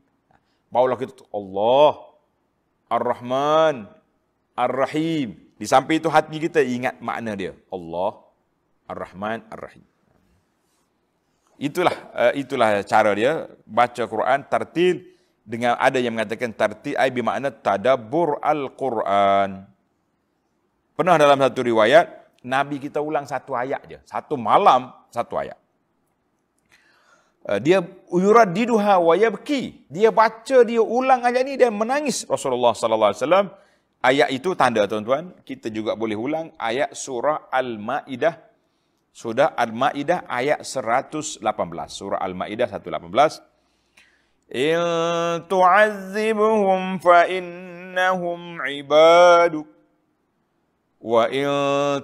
[0.72, 1.94] Barulah kita Allah
[2.90, 3.86] Ar-Rahman
[4.58, 5.36] Ar-Rahim.
[5.58, 7.54] Di samping itu hati kita ingat makna dia.
[7.70, 8.18] Allah
[8.90, 9.84] Ar-Rahman Ar-Rahim.
[11.60, 15.04] Itulah uh, itulah cara dia baca Quran tartil
[15.42, 19.66] dengan ada yang mengatakan tartil ai bermakna tadabbur al-Quran.
[20.92, 22.06] Pernah dalam satu riwayat
[22.42, 25.58] Nabi kita ulang satu ayat je, satu malam satu ayat.
[27.42, 29.90] Eh, dia uyurat diduha wa yabki.
[29.90, 33.46] Dia baca, dia ulang ayat ini dan menangis Rasulullah sallallahu alaihi wasallam.
[34.02, 38.34] Ayat itu tanda tuan-tuan, kita juga boleh ulang ayat surah Al-Maidah.
[39.12, 41.44] Sudah Al-Ma'idah ayat 118.
[41.92, 43.44] Surah Al-Ma'idah 118.
[44.56, 44.80] In
[45.52, 49.68] tu'azibuhum fa'innahum ibaduk.
[50.96, 51.44] Wa in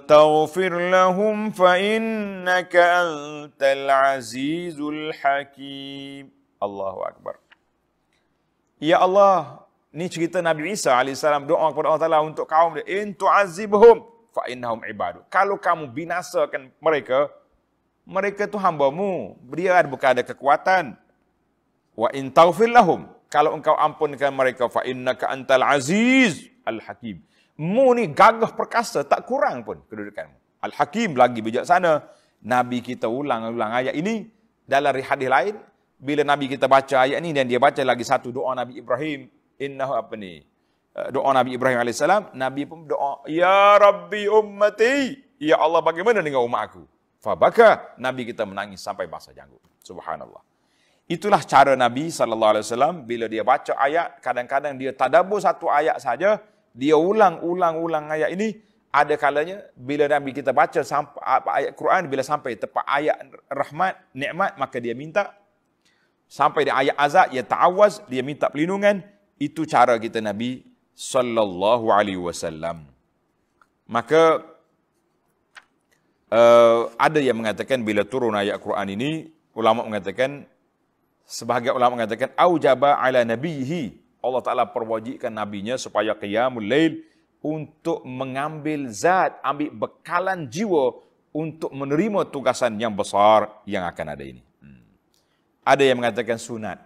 [0.05, 6.29] taghfir lahum fa'innaka antal azizul hakim.
[6.61, 7.41] Allahu Akbar.
[8.77, 12.85] Ya Allah, ni cerita Nabi Isa AS doa kepada Allah Ta'ala untuk kaum dia.
[12.85, 15.19] In tu'azibuhum tu'azibhum fa'innahum ibadu.
[15.29, 17.29] Kalau kamu binasakan mereka,
[18.05, 19.37] mereka tu hambamu.
[19.53, 20.97] Dia bukan ada kekuatan.
[21.97, 23.09] Wa in taghfir lahum.
[23.29, 27.21] Kalau engkau ampunkan mereka, fa'innaka antal aziz al-hakim
[27.59, 30.63] mu ni gagah perkasa, tak kurang pun kedudukanmu.
[30.63, 32.07] Al-Hakim lagi bijaksana.
[32.39, 34.31] Nabi kita ulang-ulang ayat ini
[34.63, 35.55] dalam hadis lain.
[35.99, 39.27] Bila Nabi kita baca ayat ini dan dia baca lagi satu doa Nabi Ibrahim.
[39.59, 40.47] Innahu apa ni?
[40.99, 42.03] Eh, doa Nabi Ibrahim AS.
[42.35, 43.23] Nabi pun doa.
[43.31, 45.15] Ya Rabbi ummati.
[45.39, 46.83] Ya Allah bagaimana dengan umat aku?
[47.23, 47.95] Fabaka.
[47.95, 49.63] Nabi kita menangis sampai bahasa janggut.
[49.79, 50.43] Subhanallah.
[51.09, 56.37] Itulah cara Nabi SAW bila dia baca ayat, kadang-kadang dia tadabur satu ayat saja,
[56.69, 58.61] dia ulang-ulang-ulang ayat ini,
[58.93, 61.17] ada kalanya bila Nabi kita baca sampai
[61.49, 65.33] ayat Quran, bila sampai tepat ayat rahmat, nikmat, maka dia minta.
[66.29, 69.01] Sampai di ayat azab, dia ta'awaz, dia minta perlindungan.
[69.41, 70.68] Itu cara kita Nabi
[70.99, 72.83] sallallahu alaihi wasallam.
[73.87, 74.43] Maka
[76.27, 79.11] uh, ada yang mengatakan bila turun ayat Quran ini,
[79.55, 80.43] ulama mengatakan
[81.23, 86.99] sebahagian ulama mengatakan aujaba ala nabihi Allah Taala perwajibkan nabinya supaya qiyamul lail
[87.39, 90.99] untuk mengambil zat ambil bekalan jiwa
[91.31, 94.43] untuk menerima tugasan yang besar yang akan ada ini.
[94.59, 94.83] Hmm.
[95.63, 96.83] Ada yang mengatakan sunat.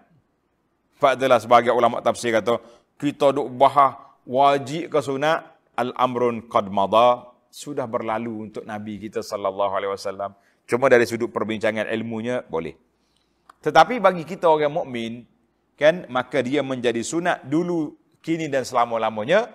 [1.02, 2.62] Fadalah sebagai ulama tafsir kata
[2.98, 5.44] kita duk bahas wajib ke sunat
[5.76, 10.32] al-amrun qad madha sudah berlalu untuk nabi kita sallallahu alaihi wasallam.
[10.66, 12.74] Cuma dari sudut perbincangan ilmunya boleh.
[13.64, 15.24] Tetapi bagi kita orang mukmin,
[15.76, 19.52] kan maka dia menjadi sunat dulu, kini dan selama-lamanya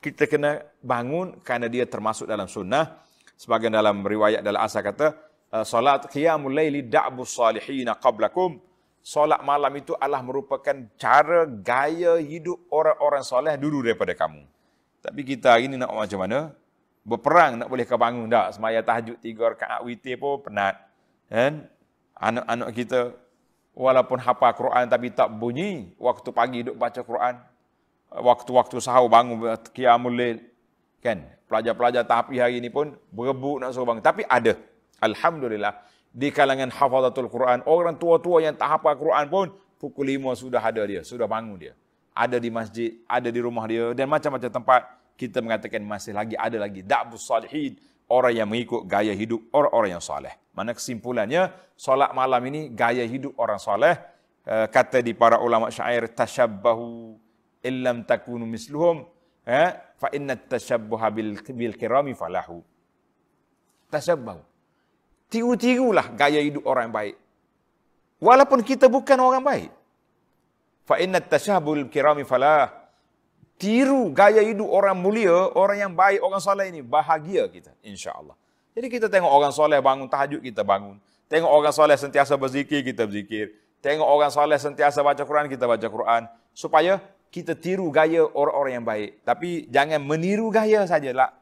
[0.00, 3.00] kita kena bangun kerana dia termasuk dalam sunnah.
[3.40, 5.16] Sebagian dalam riwayat dalam asal kata,
[5.64, 8.60] salat qiyamul laili da'bu salihin qablakum.
[9.00, 14.44] Solat malam itu adalah merupakan cara gaya hidup orang-orang soleh dulu daripada kamu.
[15.00, 16.52] Tapi kita hari ini nak macam mana?
[17.00, 18.60] Berperang nak boleh kebangun tak?
[18.60, 20.76] Semaya tahajud tiga rakaat witir pun penat.
[21.32, 21.64] Kan?
[22.20, 23.16] Anak-anak kita
[23.74, 27.34] walaupun hafal Quran tapi tak bunyi waktu pagi duk baca Quran
[28.10, 30.42] waktu-waktu sahur bangun qiyamul lail
[30.98, 34.58] kan pelajar-pelajar tahfiz hari ini pun berebut nak suruh bangun tapi ada
[35.00, 35.78] alhamdulillah
[36.10, 39.46] di kalangan hafazatul Quran orang tua-tua yang tak hafal Quran pun
[39.78, 41.72] pukul 5 sudah ada dia sudah bangun dia
[42.14, 44.80] ada di masjid ada di rumah dia dan macam-macam tempat
[45.14, 47.78] kita mengatakan masih lagi ada lagi da'bus salihin
[48.10, 50.34] orang yang mengikut gaya hidup orang-orang yang soleh.
[50.50, 53.94] Mana kesimpulannya, solat malam ini gaya hidup orang soleh.
[54.42, 57.14] Eh, kata di para ulama syair, tashabbahu
[57.62, 59.06] illam takunu misluhum,
[59.46, 62.66] eh, fa inna tashabbuha bil, bil kirami falahu.
[63.94, 64.42] Tashabbahu.
[65.30, 67.16] Tiru-tirulah gaya hidup orang yang baik.
[68.18, 69.70] Walaupun kita bukan orang baik.
[70.84, 72.80] Fa inna tashabbuha bil kirami falahu
[73.60, 76.80] tiru gaya hidup orang mulia, orang yang baik, orang soleh ini.
[76.80, 78.32] Bahagia kita, insya Allah.
[78.72, 80.96] Jadi kita tengok orang soleh bangun tahajud, kita bangun.
[81.28, 83.52] Tengok orang soleh sentiasa berzikir, kita berzikir.
[83.84, 86.22] Tengok orang soleh sentiasa baca Quran, kita baca Quran.
[86.56, 89.20] Supaya kita tiru gaya orang-orang yang baik.
[89.22, 91.36] Tapi jangan meniru gaya sajalah.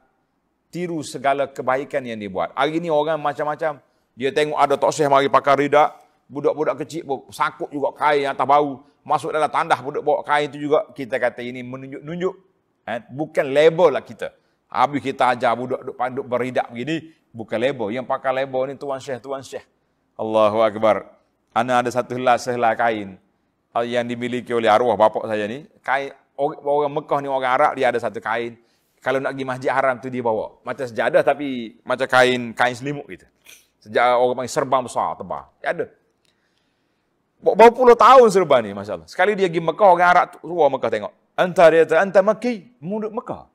[0.69, 2.53] Tiru segala kebaikan yang dibuat.
[2.53, 3.81] Hari ini orang macam-macam.
[4.13, 5.97] Dia tengok ada tok mari pakai ridak.
[6.29, 8.85] Budak-budak kecil pun sakut juga kain atas bau.
[9.01, 10.85] Masuk dalam tandah budak bawa kain itu juga.
[10.93, 12.35] Kita kata ini menunjuk-nunjuk.
[12.85, 14.29] Eh, bukan label lah kita.
[14.69, 17.89] Habis kita ajar budak duk panduk beridak begini bukan label.
[17.89, 19.65] Yang pakai label ni tuan syekh tuan syekh.
[20.13, 21.09] Allahu akbar.
[21.49, 23.09] Ana ada satu helai sehelai kain.
[23.73, 27.99] Yang dimiliki oleh arwah bapak saya ni kain orang Mekah ni orang Arab dia ada
[27.99, 28.55] satu kain
[28.99, 33.07] kalau nak pergi masjid haram tu dia bawa macam sejadah tapi macam kain kain selimut
[33.07, 33.27] gitu
[33.79, 35.87] sejak orang panggil serban besar tebal ada
[37.39, 39.07] Berapa puluh tahun serba ni, Masya Allah.
[39.07, 41.13] Sekali dia pergi Mekah, orang Arab tua Mekah tengok.
[41.39, 43.47] Anta dia kata, anta Mekki, mu duduk Mekah.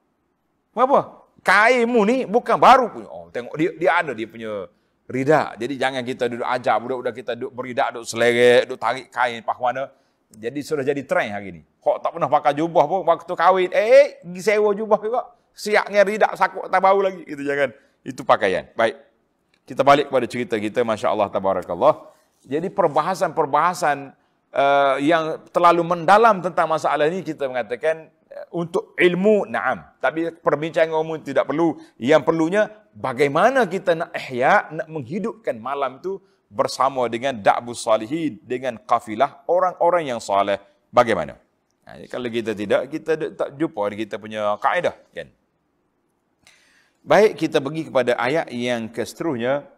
[0.73, 1.01] Apa?
[1.45, 3.09] Kainmu ni bukan baru punya.
[3.13, 4.73] Oh, tengok dia dia ada dia punya
[5.05, 5.53] rida.
[5.61, 9.93] Jadi jangan kita duduk ajar budak-budak kita duduk beridak, duduk selerek, duduk tarik kain pahwana.
[10.37, 11.63] Jadi sudah jadi trend hari ni.
[11.81, 15.21] Kok tak pernah pakai jubah pun waktu kahwin, eh, pergi sewa jubah juga.
[15.55, 17.23] Siap dengan ridak sakut tak bau lagi.
[17.25, 17.71] Itu jangan.
[18.03, 18.69] Itu pakaian.
[18.75, 18.99] Baik.
[19.65, 22.13] Kita balik kepada cerita kita, Masya Allah, Tabarakallah.
[22.45, 24.13] Jadi perbahasan-perbahasan
[24.55, 30.95] uh, yang terlalu mendalam tentang masalah ini kita mengatakan uh, untuk ilmu naam tapi perbincangan
[30.95, 37.35] umum tidak perlu yang perlunya bagaimana kita nak ihya nak menghidupkan malam itu bersama dengan
[37.37, 40.61] da'bus salihin dengan kafilah orang-orang yang saleh
[40.93, 41.37] bagaimana
[41.85, 45.29] nah, kalau kita tidak kita tak jumpa kita punya kaedah kan
[47.05, 49.75] baik kita pergi kepada ayat yang keseterusnya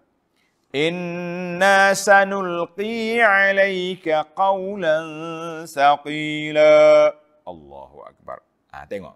[0.77, 7.09] Inna sanulqi alaika qawlan saqila.
[7.49, 8.43] Allahu Akbar.
[8.75, 9.15] Ha, tengok.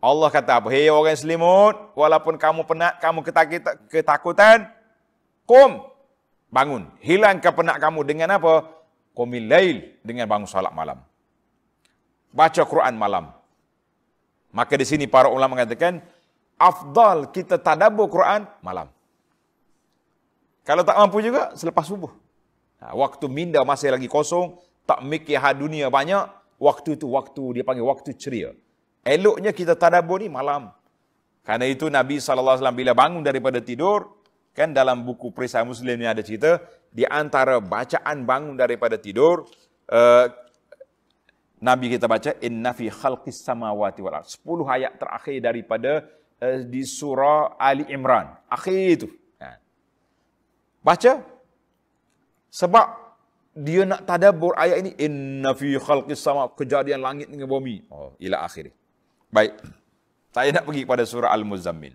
[0.00, 0.68] Allah kata apa?
[0.72, 3.20] Hei orang selimut, walaupun kamu penat, kamu
[3.88, 4.68] ketakutan,
[5.44, 5.88] kum,
[6.50, 6.90] bangun.
[7.00, 8.66] Hilang kepenat kamu dengan apa?
[9.14, 10.98] Qumil lail, dengan bangun salat malam.
[12.30, 13.34] Baca Quran malam.
[14.50, 16.02] Maka di sini para ulama mengatakan,
[16.58, 18.90] afdal kita tadabbur Quran malam.
[20.66, 22.12] Kalau tak mampu juga, selepas subuh.
[22.82, 26.28] Ha, waktu minda masih lagi kosong, tak mikir hal dunia banyak,
[26.60, 28.50] waktu itu waktu dia panggil waktu ceria.
[29.02, 30.70] Eloknya kita tadabbur ni malam.
[31.40, 34.19] Karena itu Nabi SAW bila bangun daripada tidur,
[34.56, 36.58] kan dalam buku Perisai Muslim ni ada cerita,
[36.90, 39.46] di antara bacaan bangun daripada tidur,
[39.90, 40.26] uh,
[41.60, 44.16] Nabi kita baca inna fi khalqis samawati wal.
[44.24, 45.92] 10 ayat terakhir daripada
[46.40, 48.32] uh, di surah Ali Imran.
[48.48, 49.08] Akhir itu.
[49.38, 49.60] Ha.
[50.80, 51.20] Baca
[52.50, 52.86] sebab
[53.54, 57.86] dia nak tadabbur ayat ini inna fi khalqis sama kejadian langit dengan bumi.
[57.92, 58.72] Oh, ila akhir.
[59.30, 59.54] Baik.
[60.30, 61.94] Saya nak pergi kepada surah Al-Muzammil.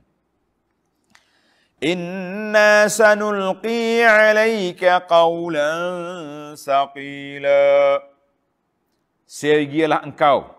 [1.84, 7.99] Inna sanulqi 'alaika qawlan saqila
[9.28, 10.55] segialah engkau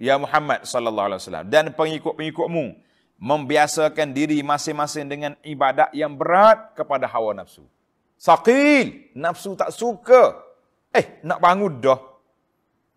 [0.00, 2.80] ya Muhammad sallallahu alaihi wasallam dan pengikut-pengikutmu
[3.20, 7.64] membiasakan diri masing-masing dengan ibadat yang berat kepada hawa nafsu.
[8.16, 10.40] Saqil, nafsu tak suka.
[10.94, 12.00] Eh, nak bangun dah.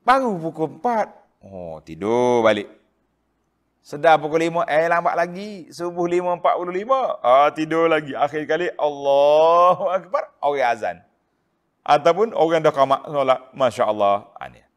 [0.07, 1.43] Baru pukul 4.
[1.43, 2.67] Oh, tidur balik.
[3.87, 5.71] Sedar pukul 5, eh lambat lagi.
[5.71, 7.23] Subuh 5.45.
[7.23, 8.11] Ah, tidur lagi.
[8.11, 10.27] Akhir kali, Allahu Akbar.
[10.43, 10.99] Orang azan.
[11.87, 13.39] Ataupun orang dah kamak solat.
[13.55, 14.27] Masya Allah.
[14.43, 14.67] Aneh.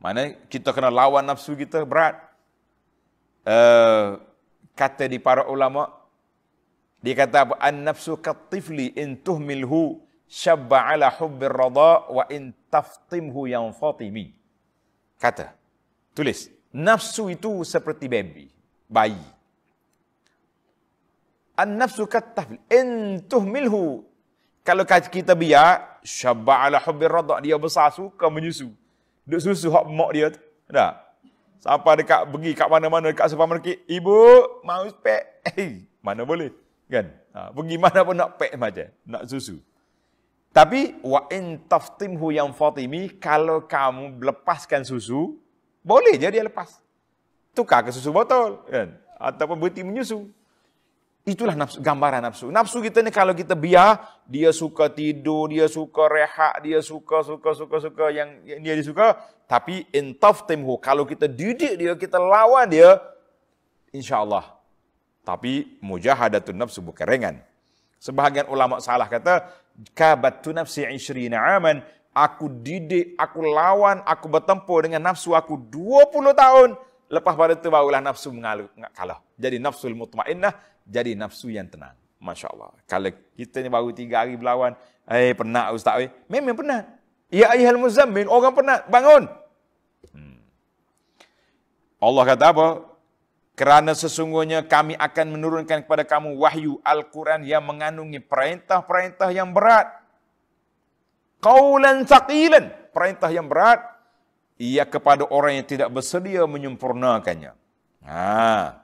[0.00, 2.16] Mana kita kena lawan nafsu kita berat.
[3.44, 4.16] Uh,
[4.72, 5.92] kata di para ulama,
[7.04, 7.54] dia kata apa?
[7.60, 14.32] An-nafsu katifli in tuhmilhu syabba ala hubbir rada wa in taftimhu yang fatimi.
[15.20, 15.52] Kata,
[16.16, 16.55] tulis.
[16.76, 18.52] Nafsu itu seperti baby,
[18.84, 19.16] bayi.
[21.56, 24.04] An-nafsu katifli in tuhmilhu.
[24.60, 27.40] Kalau kita biar, syabba ala hubbir rada.
[27.40, 28.68] Dia besar, suka menyusu.
[29.24, 30.40] Duk susu hak mak dia tu.
[30.68, 30.92] Tak?
[31.64, 35.24] Sampai dekat pergi kat mana-mana dekat supermarket, ibu mau pek.
[35.56, 36.52] Eh, mana boleh?
[36.90, 37.08] Kan?
[37.32, 39.62] Ha, pergi mana pun nak pek macam, nak susu.
[40.52, 45.38] Tapi wa in taftimhu yang Fatimi, kalau kamu lepaskan susu,
[45.86, 46.82] boleh je dia lepas.
[47.54, 48.90] Tukar ke susu botol, kan?
[49.16, 50.26] Ataupun berhenti menyusu.
[51.26, 52.50] Itulah nafsu, gambaran nafsu.
[52.54, 53.98] Nafsu kita ni kalau kita biar,
[54.30, 59.18] dia suka tidur, dia suka rehat, dia suka, suka, suka, suka yang, yang dia disuka.
[59.46, 63.02] Tapi intaf timhu, kalau kita didik dia, kita lawan dia,
[63.90, 64.54] insyaAllah.
[65.26, 67.36] Tapi mujahadatun nafsu bukan ringan.
[67.98, 69.50] Sebahagian ulama salah kata,
[69.98, 71.82] kabatu nafsi ishrina aman,
[72.16, 76.72] aku didik, aku lawan, aku bertempur dengan nafsu aku 20 tahun.
[77.12, 79.20] Lepas pada itu barulah nafsu mengalu, kalah.
[79.36, 80.56] Jadi nafsul mutmainnah
[80.88, 81.92] jadi nafsu yang tenang.
[82.16, 82.72] Masya Allah.
[82.88, 84.72] Kalau kita ni baru tiga hari berlawan,
[85.04, 86.08] eh penat Ustaz.
[86.08, 86.10] Eh.
[86.26, 86.88] Memang penat.
[87.28, 88.80] Ya ayah al-muzammil, orang penat.
[88.88, 89.28] Bangun.
[90.10, 90.40] Hmm.
[92.00, 92.68] Allah kata apa?
[93.56, 100.05] Kerana sesungguhnya kami akan menurunkan kepada kamu wahyu Al-Quran yang mengandungi perintah-perintah yang berat.
[101.46, 102.90] Qawlan saqilan.
[102.90, 103.78] Perintah yang berat
[104.58, 107.54] ia kepada orang yang tidak bersedia menyempurnakannya.
[108.02, 108.82] Ha.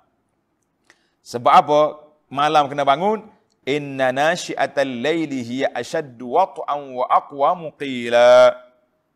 [1.27, 1.81] Sebab apa?
[2.31, 3.27] Malam kena bangun.
[3.67, 8.55] Inna nasyi'atal layli hiya ashaddu wat'an wa aqwamu qila.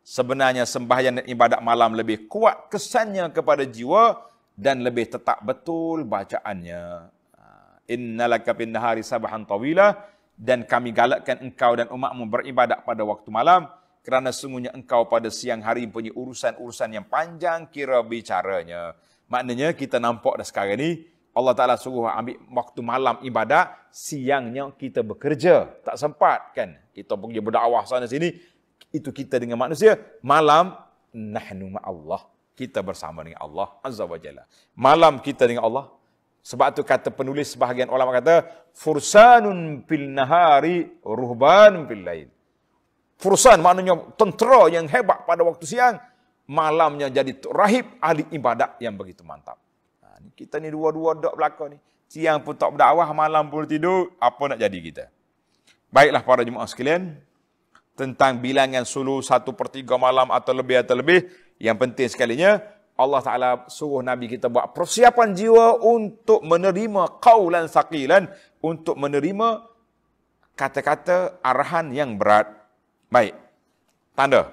[0.07, 4.23] Sebenarnya sembahyang dan ibadat malam lebih kuat kesannya kepada jiwa
[4.55, 6.83] dan lebih tetap betul bacaannya.
[7.37, 7.45] Ha.
[7.91, 13.29] Inna laka bin nahari sabahan tawila dan kami galakkan engkau dan umatmu beribadat pada waktu
[13.33, 13.67] malam
[14.05, 18.95] kerana sungguhnya engkau pada siang hari punya urusan-urusan yang panjang kira bicaranya.
[19.27, 20.91] Maknanya kita nampak dah sekarang ni
[21.37, 25.69] Allah Ta'ala suruh ambil waktu malam ibadat, siangnya kita bekerja.
[25.85, 26.81] Tak sempat kan?
[26.97, 28.33] Kita pergi berdakwah sana sini,
[28.89, 30.01] itu kita dengan manusia.
[30.25, 30.73] Malam,
[31.13, 32.25] nahnu Allah.
[32.57, 34.49] Kita bersama dengan Allah Azza wa Jalla.
[34.73, 35.93] Malam kita dengan Allah.
[36.47, 42.29] Sebab tu kata penulis sebahagian ulama kata, Fursanun fil nahari, ruhbanun fil lain.
[43.19, 45.99] Fursan maknanya tentera yang hebat pada waktu siang.
[46.47, 49.59] Malamnya jadi rahib ahli ibadat yang begitu mantap.
[49.99, 51.79] Ha, kita ni dua-dua dok belakang ni.
[52.07, 54.15] Siang pun tak berdakwah, malam pun tidur.
[54.23, 55.05] Apa nak jadi kita?
[55.91, 57.19] Baiklah para jemaah sekalian.
[57.99, 61.27] Tentang bilangan sulu satu per tiga malam atau lebih atau lebih.
[61.59, 62.63] Yang penting sekalinya,
[62.97, 68.29] Allah Ta'ala suruh Nabi kita buat persiapan jiwa untuk menerima kaulan sakilan.
[68.65, 69.63] Untuk menerima
[70.57, 72.49] kata-kata arahan yang berat.
[73.13, 73.37] Baik.
[74.17, 74.49] Tanda.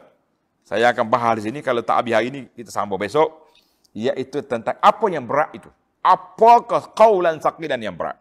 [0.63, 3.51] Saya akan bahas di sini kalau tak habis hari ini kita sambung besok
[3.91, 5.69] iaitu tentang apa yang berat itu.
[6.03, 8.19] Apakah kaulan sakilan yang berat?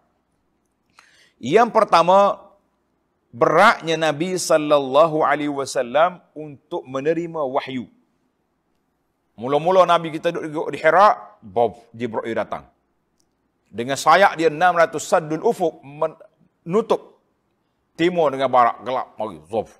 [1.43, 2.39] Yang pertama
[3.35, 7.91] beratnya Nabi sallallahu alaihi wasallam untuk menerima wahyu.
[9.33, 12.69] Mula-mula Nabi kita duduk di Hira, Bob Jibril datang.
[13.73, 17.25] Dengan sayap dia 600 sadul ufuk menutup
[17.97, 19.73] timur dengan barat gelap mari zof.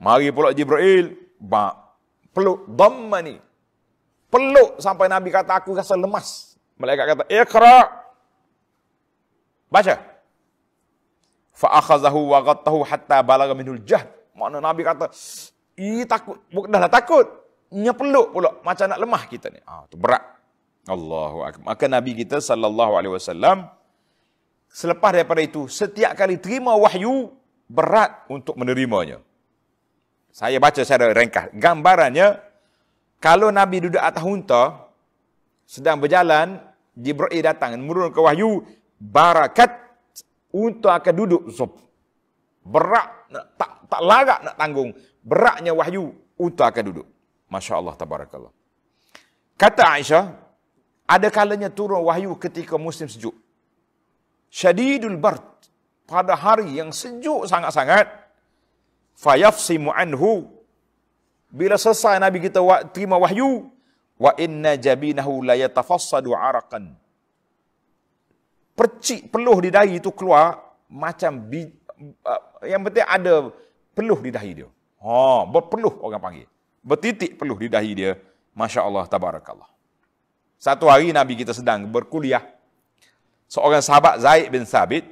[0.00, 1.76] Mari pula Jibril ba
[2.32, 3.36] peluk dhamma ni.
[4.32, 6.56] Peluk sampai Nabi kata aku rasa lemas.
[6.80, 7.78] Malaikat kata iqra.
[9.68, 9.94] Baca.
[11.54, 14.08] Fa akhazahu wa ghattahu hatta balagha minul jahd.
[14.34, 15.12] Mana Nabi kata,
[15.78, 17.43] "Ih takut, dah lah takut."
[17.74, 19.58] Nya peluk pula macam nak lemah kita ni.
[19.66, 20.22] Ah tu berat.
[20.86, 21.74] Allahu akbar.
[21.74, 23.66] Maka Nabi kita sallallahu alaihi wasallam
[24.70, 27.34] selepas daripada itu setiap kali terima wahyu
[27.66, 29.18] berat untuk menerimanya.
[30.30, 31.50] Saya baca secara ringkas.
[31.56, 32.38] Gambarannya
[33.18, 34.62] kalau Nabi duduk atas unta
[35.66, 36.60] sedang berjalan
[36.94, 38.62] Jibril datang menurunkan wahyu
[39.02, 39.74] barakat
[40.54, 41.74] unta akan duduk zub.
[42.62, 44.94] Berat tak tak larat nak tanggung
[45.26, 47.13] beratnya wahyu unta akan duduk.
[47.54, 48.52] Masya Allah tabarakallah.
[49.54, 50.34] Kata Aisyah,
[51.06, 53.34] ada kalanya turun wahyu ketika musim sejuk.
[54.50, 55.46] Syadidul bard.
[56.04, 58.10] Pada hari yang sejuk sangat-sangat.
[59.14, 60.50] Fayafsimu anhu.
[61.54, 62.58] Bila selesai Nabi kita
[62.90, 63.70] terima wahyu.
[64.18, 66.90] Wa inna jabinahu la yatafassadu araqan.
[68.74, 70.58] Percik peluh di dahi itu keluar.
[70.90, 71.66] Macam bi,
[72.22, 73.50] uh, yang penting ada
[73.94, 74.68] peluh di dahi dia.
[75.02, 76.48] Ha, berpeluh orang panggil.
[76.84, 78.20] Bertitik peluh di dahi dia.
[78.52, 79.66] Masya Allah, tabarakallah.
[80.60, 82.44] Satu hari Nabi kita sedang berkuliah.
[83.48, 85.08] Seorang sahabat Zaid bin Sabit.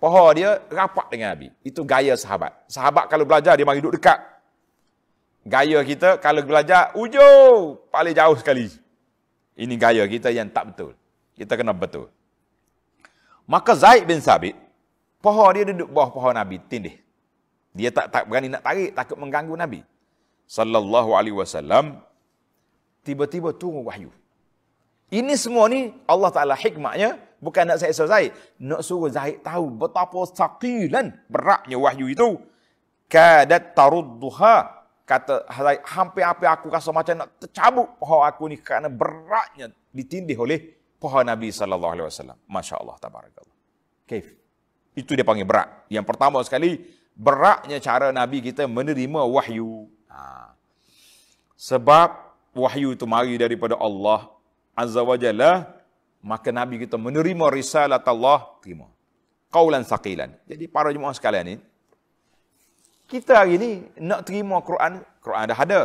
[0.00, 1.52] Pohon dia rapat dengan Nabi.
[1.60, 2.54] Itu gaya sahabat.
[2.64, 4.18] Sahabat kalau belajar dia mari duduk dekat.
[5.44, 8.72] Gaya kita kalau belajar ujung paling jauh sekali.
[9.58, 10.92] Ini gaya kita yang tak betul.
[11.34, 12.08] Kita kena betul.
[13.48, 14.54] Maka Zaid bin Sabit,
[15.24, 17.00] pohon dia duduk bawah pohon Nabi, tindih.
[17.72, 19.80] Dia tak tak berani nak tarik, takut mengganggu Nabi.
[20.48, 22.00] Sallallahu alaihi wasallam
[23.04, 24.08] tiba-tiba turun wahyu.
[25.12, 28.32] Ini semua ni Allah Ta'ala hikmahnya bukan nak saya Zaid.
[28.56, 32.40] Nak suruh Zaid tahu betapa sakilan beratnya wahyu itu.
[33.08, 34.76] Kadat tarudduha.
[35.08, 40.76] Kata Zaid, hampir-hampir aku rasa macam nak tercabut pohon aku ni kerana beratnya ditindih oleh
[41.00, 42.36] pohon Nabi Sallallahu Alaihi Wasallam.
[42.44, 43.56] Masya Allah, tabarakallah.
[44.04, 44.36] Kaif.
[44.92, 45.88] Itu dia panggil berat.
[45.88, 46.84] Yang pertama sekali,
[47.16, 49.88] beratnya cara Nabi kita menerima wahyu.
[50.18, 50.50] Ha.
[51.54, 54.26] Sebab wahyu itu mari daripada Allah
[54.74, 55.70] Azza wa Jalla,
[56.22, 58.90] maka Nabi kita menerima risalat Allah, terima.
[59.50, 60.34] Qaulan saqilan.
[60.50, 61.56] Jadi para jemaah sekalian ni,
[63.08, 65.82] kita hari ni nak terima Quran, Quran dah ada.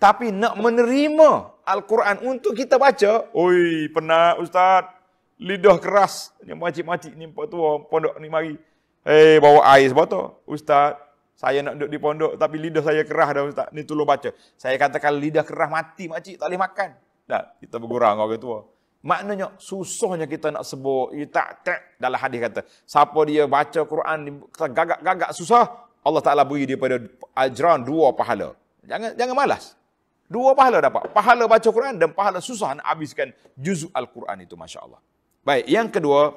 [0.00, 4.96] Tapi nak menerima Al-Quran untuk kita baca, oi, penat ustaz.
[5.40, 6.36] Lidah keras.
[6.44, 8.52] Ni makcik-makcik ni, pak tua, pondok ni mari.
[9.08, 10.22] Eh, hey, bawa air tu.
[10.44, 11.00] Ustaz,
[11.40, 13.72] saya nak duduk di pondok tapi lidah saya kerah dah ustaz.
[13.72, 14.28] Ni tolong baca.
[14.60, 16.88] Saya katakan lidah kerah mati makcik tak boleh makan.
[17.24, 18.68] Tak, kita bergurang orang tua.
[19.00, 25.32] Maknanya susahnya kita nak sebut tak tak dalam hadis kata siapa dia baca Quran gagak-gagak
[25.32, 27.00] susah Allah Taala beri dia pada
[27.32, 28.52] ajran dua pahala.
[28.84, 29.72] Jangan jangan malas.
[30.28, 31.08] Dua pahala dapat.
[31.16, 35.00] Pahala baca Quran dan pahala susah nak habiskan juzuk Al-Quran itu masya-Allah.
[35.40, 36.36] Baik, yang kedua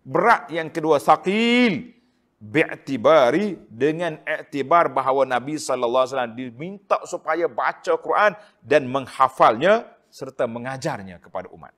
[0.00, 1.97] berat yang kedua sakil
[2.38, 8.32] bi'tibari dengan iktibar bahawa Nabi sallallahu alaihi wasallam diminta supaya baca Quran
[8.62, 11.74] dan menghafalnya serta mengajarnya kepada umat.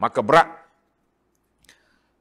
[0.00, 0.48] Maka berat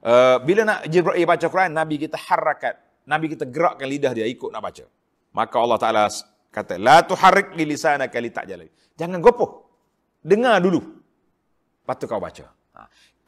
[0.04, 2.76] uh, bila nak Jibril baca Quran Nabi kita harakat,
[3.08, 4.84] Nabi kita gerakkan lidah dia ikut nak baca.
[5.32, 6.04] Maka Allah Taala
[6.52, 8.68] kata la tuharrik li lisanaka li ta'jala.
[9.00, 9.72] Jangan gopoh.
[10.20, 10.84] Dengar dulu.
[11.88, 12.59] Patut kau baca.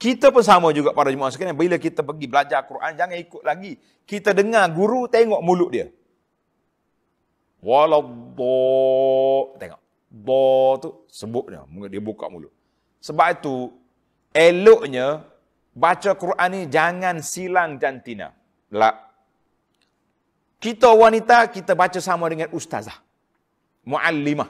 [0.02, 1.54] Kita pun sama juga para jemaah sekalian.
[1.54, 3.78] Bila kita pergi belajar Quran, jangan ikut lagi.
[4.10, 5.94] Kita dengar guru, tengok mulut dia.
[7.62, 8.02] Walau
[8.34, 9.78] do, tengok.
[10.10, 10.42] Do
[10.82, 11.62] tu sebut dia.
[11.86, 12.50] Dia buka mulut.
[12.98, 13.78] Sebab itu,
[14.34, 15.22] eloknya,
[15.70, 18.34] baca Quran ni jangan silang jantina.
[18.74, 19.06] La.
[20.58, 22.98] Kita wanita, kita baca sama dengan ustazah.
[23.86, 24.50] Mu'allimah.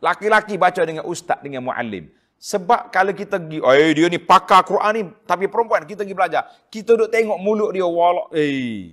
[0.00, 2.08] Laki-laki baca dengan ustaz, dengan mu'allim.
[2.44, 6.42] Sebab kalau kita pergi, eh dia ni pakar Quran ni, tapi perempuan kita pergi belajar.
[6.68, 8.92] Kita duduk tengok mulut dia, wala, eh.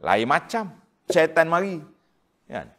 [0.00, 0.72] Lain macam.
[1.12, 1.76] Syaitan mari.
[2.48, 2.72] Kan?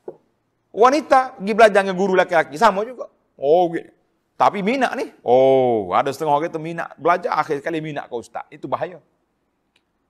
[0.73, 3.13] Wanita pergi belajar dengan guru laki-laki, sama juga.
[3.37, 3.93] Oh, gitu.
[4.41, 8.45] Tapi minat ni, oh, ada setengah orang kata minat belajar, akhir sekali minat ke ustaz.
[8.49, 8.97] Itu bahaya.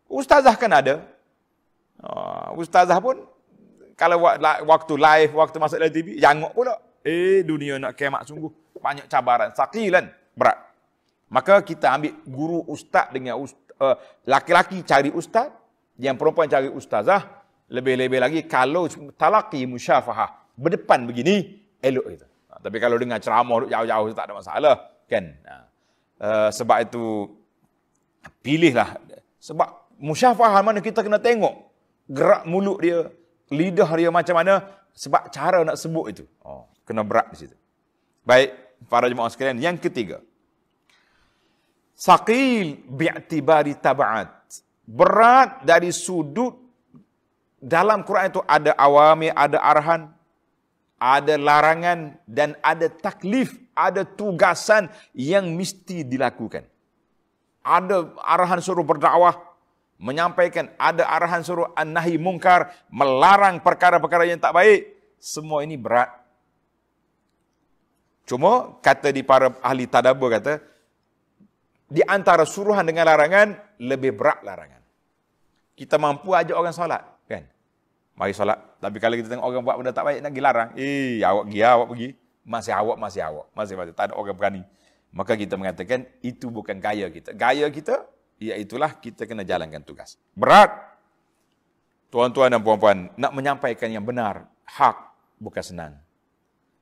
[0.07, 1.03] Ustazah kan ada.
[1.99, 3.28] Uh, ustazah pun,
[3.99, 4.23] kalau
[4.63, 6.80] waktu live, waktu masuk live TV, jangok pula.
[7.07, 10.57] Eh, dunia nak kemak sungguh banyak cabaran, sakilan, berat.
[11.28, 15.51] Maka kita ambil guru ustaz dengan ustaz, uh, laki-laki cari ustaz,
[15.99, 22.28] yang perempuan cari ustazah, lebih-lebih lagi kalau talaki musyafahah, berdepan begini, elok itu.
[22.53, 24.75] Ha, tapi kalau dengar ceramah jauh-jauh tak ada masalah,
[25.09, 25.25] kan?
[25.43, 25.55] Ha.
[26.17, 27.30] Uh, sebab itu
[28.41, 28.97] pilihlah
[29.38, 29.69] sebab
[30.01, 31.53] musyafaah mana kita kena tengok
[32.09, 33.07] gerak mulut dia,
[33.53, 34.65] lidah dia macam mana
[34.97, 36.23] sebab cara nak sebut itu.
[36.41, 37.55] Oh, kena berat di situ.
[38.25, 38.51] Baik,
[38.86, 40.21] para jemaah sekalian, yang ketiga.
[41.97, 44.30] Saqil bi'tibari tab'at.
[44.88, 46.55] Berat dari sudut
[47.57, 50.13] dalam Quran itu ada awami, ada arahan,
[51.01, 56.65] ada larangan dan ada taklif, ada tugasan yang mesti dilakukan.
[57.61, 59.38] Ada arahan suruh berdakwah,
[60.01, 64.93] menyampaikan ada arahan suruh an-nahi mungkar, melarang perkara-perkara yang tak baik.
[65.17, 66.16] Semua ini berat.
[68.28, 70.59] Cuma kata di para ahli tadabbur kata
[71.88, 74.84] di antara suruhan dengan larangan lebih berat larangan.
[75.78, 77.47] Kita mampu ajak orang solat, kan?
[78.19, 78.59] Mari solat.
[78.84, 81.59] Tapi kalau kita tengok orang buat benda tak baik nak pergi larang, eh awak pergi,
[81.63, 82.09] awak pergi.
[82.47, 83.45] Masih awak, masih awak.
[83.55, 84.61] Masih masih tak ada orang berani.
[85.15, 87.32] Maka kita mengatakan itu bukan gaya kita.
[87.32, 88.03] Gaya kita
[88.43, 90.19] iaitulah kita kena jalankan tugas.
[90.36, 90.99] Berat.
[92.07, 94.95] Tuan-tuan dan puan-puan, nak menyampaikan yang benar, hak
[95.43, 95.93] bukan senang.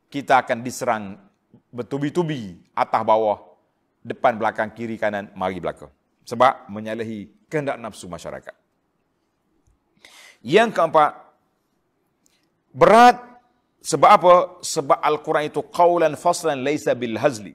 [0.05, 1.17] Kita akan diserang
[1.71, 3.41] bertubi-tubi, atas bawah,
[4.01, 5.89] depan belakang, kiri kanan, mari belakang.
[6.25, 8.53] Sebab menyalahi kehendak nafsu masyarakat.
[10.45, 11.11] Yang keempat,
[12.73, 13.17] berat
[13.81, 14.33] sebab apa?
[14.61, 17.53] Sebab Al-Quran itu qawlan faslan laysa bil hazli.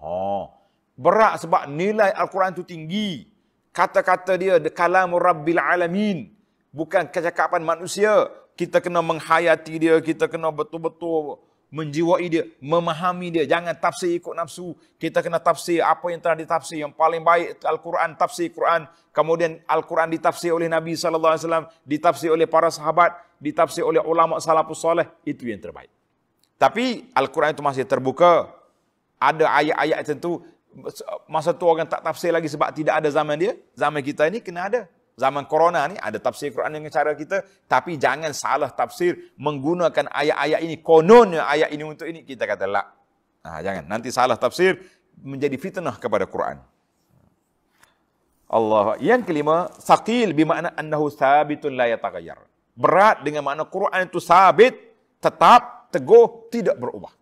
[0.00, 0.48] Oh.
[0.96, 3.30] Berat sebab nilai Al-Quran itu tinggi
[3.70, 6.30] kata-kata dia the kalamu rabbil alamin
[6.74, 8.28] bukan kecakapan manusia
[8.58, 11.38] kita kena menghayati dia kita kena betul-betul
[11.70, 13.44] menjiwai dia memahami dia.
[13.46, 14.74] Jangan tafsir ikut nafsu.
[14.98, 16.82] Kita kena tafsir apa yang telah ditafsir.
[16.82, 18.90] Yang paling baik al-Quran tafsir Quran.
[19.14, 25.06] Kemudian al-Quran ditafsir oleh Nabi wasallam ditafsir oleh para sahabat ditafsir oleh ulama salafus soleh.
[25.22, 25.88] Itu yang terbaik.
[26.60, 28.52] Tapi al-Quran itu masih terbuka.
[29.16, 30.44] Ada ayat-ayat tertentu.
[31.26, 33.52] Masa tu orang tak tafsir lagi sebab tidak ada zaman dia.
[33.78, 34.80] Zaman kita ini kena ada.
[35.20, 37.44] Zaman corona ni ada tafsir Quran dengan cara kita.
[37.68, 40.80] Tapi jangan salah tafsir menggunakan ayat-ayat ini.
[40.80, 42.24] Kononnya ayat ini untuk ini.
[42.24, 42.88] Kita kata lah.
[43.44, 43.84] Nah, jangan.
[43.84, 44.80] Nanti salah tafsir
[45.20, 46.56] menjadi fitnah kepada Quran.
[48.48, 48.96] Allah.
[49.04, 49.68] Yang kelima.
[49.76, 52.40] Saqil bermakna annahu sabitun la yatagayyar.
[52.72, 54.72] Berat dengan makna Quran itu sabit.
[55.20, 57.12] Tetap, teguh, tidak berubah.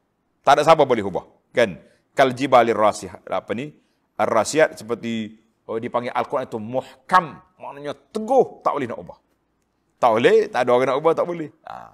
[0.47, 1.27] Tak ada siapa boleh ubah.
[1.51, 1.83] Kan?
[2.19, 3.71] kal jibalir rasih apa ni
[4.19, 5.39] ar-rasiyat seperti
[5.77, 7.37] dipanggil al-Quran itu muhkam.
[7.61, 9.19] Maknanya teguh tak boleh nak ubah.
[10.01, 11.53] Tak boleh tak ada orang nak ubah tak boleh.
[11.69, 11.93] Ha.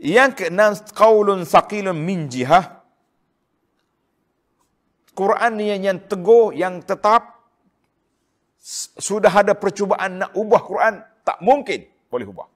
[0.00, 2.80] yang keenam qaulun saqilun min jihah.
[5.12, 7.42] Quran yang, yang teguh yang tetap
[8.96, 12.48] sudah ada percubaan nak ubah Quran tak mungkin boleh ubah.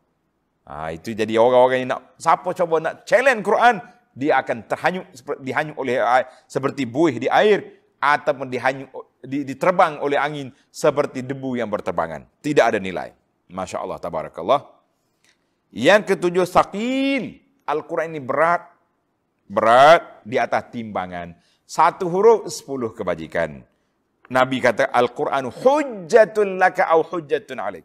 [0.63, 3.83] Ha, itu jadi orang-orang yang nak siapa cuba nak challenge Quran
[4.15, 5.05] dia akan terhanyut
[5.43, 8.89] dihanyut oleh air seperti buih di air ataupun dihanyut
[9.23, 12.27] diterbang oleh angin seperti debu yang berterbangan.
[12.43, 13.15] Tidak ada nilai.
[13.49, 14.61] Masya Allah tabarakallah.
[15.73, 17.39] Yang ketujuh saqil.
[17.65, 18.67] Al-Quran ini berat.
[19.47, 21.39] Berat di atas timbangan.
[21.65, 23.63] Satu huruf sepuluh kebajikan.
[24.33, 27.85] Nabi kata Al-Quran hujjatun laka au hujjatun alik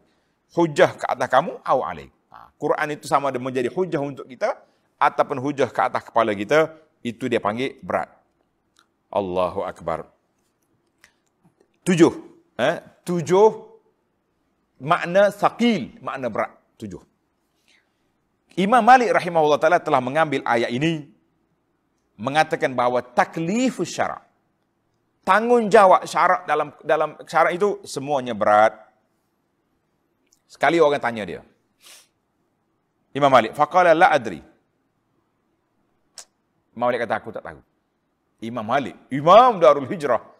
[0.56, 4.56] hujjah ke atas kamu au alik ha, Quran itu sama ada menjadi hujjah untuk kita
[4.98, 6.74] ataupun hujah ke atas kepala kita,
[7.06, 8.10] itu dia panggil berat.
[9.08, 10.10] Allahu Akbar.
[11.88, 12.12] Tujuh.
[12.60, 12.76] Eh?
[13.08, 13.48] Tujuh
[14.84, 16.52] makna sakil, makna berat.
[16.76, 17.00] Tujuh.
[18.60, 21.08] Imam Malik rahimahullah ta'ala telah mengambil ayat ini
[22.20, 24.20] mengatakan bahawa taklif syarak.
[25.24, 28.76] Tanggungjawab syarak dalam dalam syarak itu semuanya berat.
[30.44, 31.40] Sekali orang tanya dia.
[33.16, 34.44] Imam Malik, faqala la adri.
[36.76, 37.60] Imam Malik kata aku tak tahu.
[38.44, 40.37] Imam Malik, Imam Darul Hijrah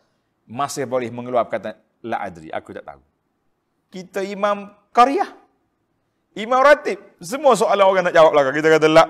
[0.49, 1.71] masih boleh mengeluarkan kata
[2.01, 3.03] la adri, aku tak tahu.
[3.93, 5.29] Kita imam karya.
[6.33, 8.49] Imam ratib, semua soalan orang nak jawab lah.
[8.49, 9.05] Kita kata la.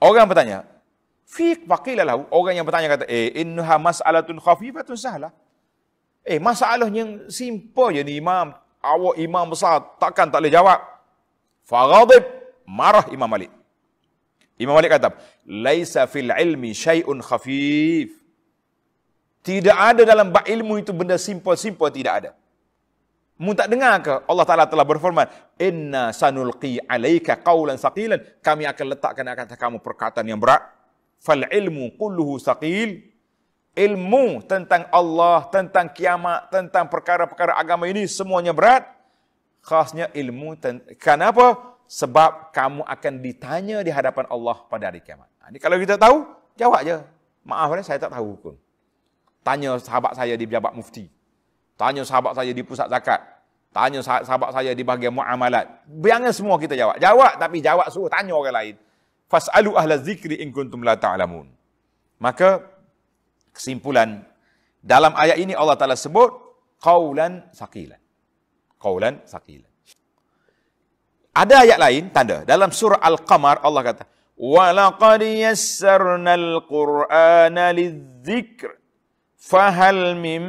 [0.00, 0.64] Orang bertanya,
[1.26, 2.22] Fiq faqila lahu.
[2.30, 5.34] Orang yang bertanya kata, eh, innaha mas'alatun khafifatun sahlah.
[6.22, 8.54] Eh, masalah yang simple je ni imam.
[8.78, 10.78] Awak imam besar, takkan tak boleh jawab.
[11.66, 12.22] Faghadib,
[12.62, 13.50] marah Imam Malik.
[14.54, 18.25] Imam Malik kata, "Laisa fil ilmi syai'un khafif."
[19.46, 22.30] Tidak ada dalam bab ilmu itu benda simple-simple tidak ada.
[23.38, 25.30] Mu tak dengar ke Allah Taala telah berfirman,
[25.62, 30.66] "Inna sanulqi 'alaika qawlan saqilan." Kami akan letakkan atas kamu perkataan yang berat.
[31.22, 33.06] Fal ilmu kulluhu saqil.
[33.76, 38.88] Ilmu tentang Allah, tentang kiamat, tentang perkara-perkara agama ini semuanya berat.
[39.62, 40.58] Khasnya ilmu
[40.98, 41.76] kenapa?
[41.86, 45.28] Sebab kamu akan ditanya di hadapan Allah pada hari kiamat.
[45.38, 46.24] Ha, ini kalau kita tahu,
[46.58, 46.98] jawab je.
[47.46, 48.65] Maaf saya tak tahu hukum.
[49.46, 51.06] Tanya sahabat saya di pejabat mufti.
[51.78, 53.22] Tanya sahabat saya di pusat zakat.
[53.70, 55.86] Tanya sahabat saya di bahagian muamalat.
[55.86, 56.98] Biarnya semua kita jawab.
[56.98, 58.74] Jawab tapi jawab suruh tanya orang lain.
[59.30, 61.46] Fas'alu ahla zikri in kuntum la ta'lamun.
[62.18, 62.58] Maka
[63.54, 64.26] kesimpulan
[64.82, 66.34] dalam ayat ini Allah Taala sebut
[66.82, 68.02] qaulan saqilan.
[68.82, 69.70] Qaulan saqilan.
[71.36, 74.04] Ada ayat lain tanda dalam surah Al-Qamar Allah kata
[74.40, 78.85] wa laqad yassarnal qur'ana lidzikr
[79.36, 80.44] fahal mim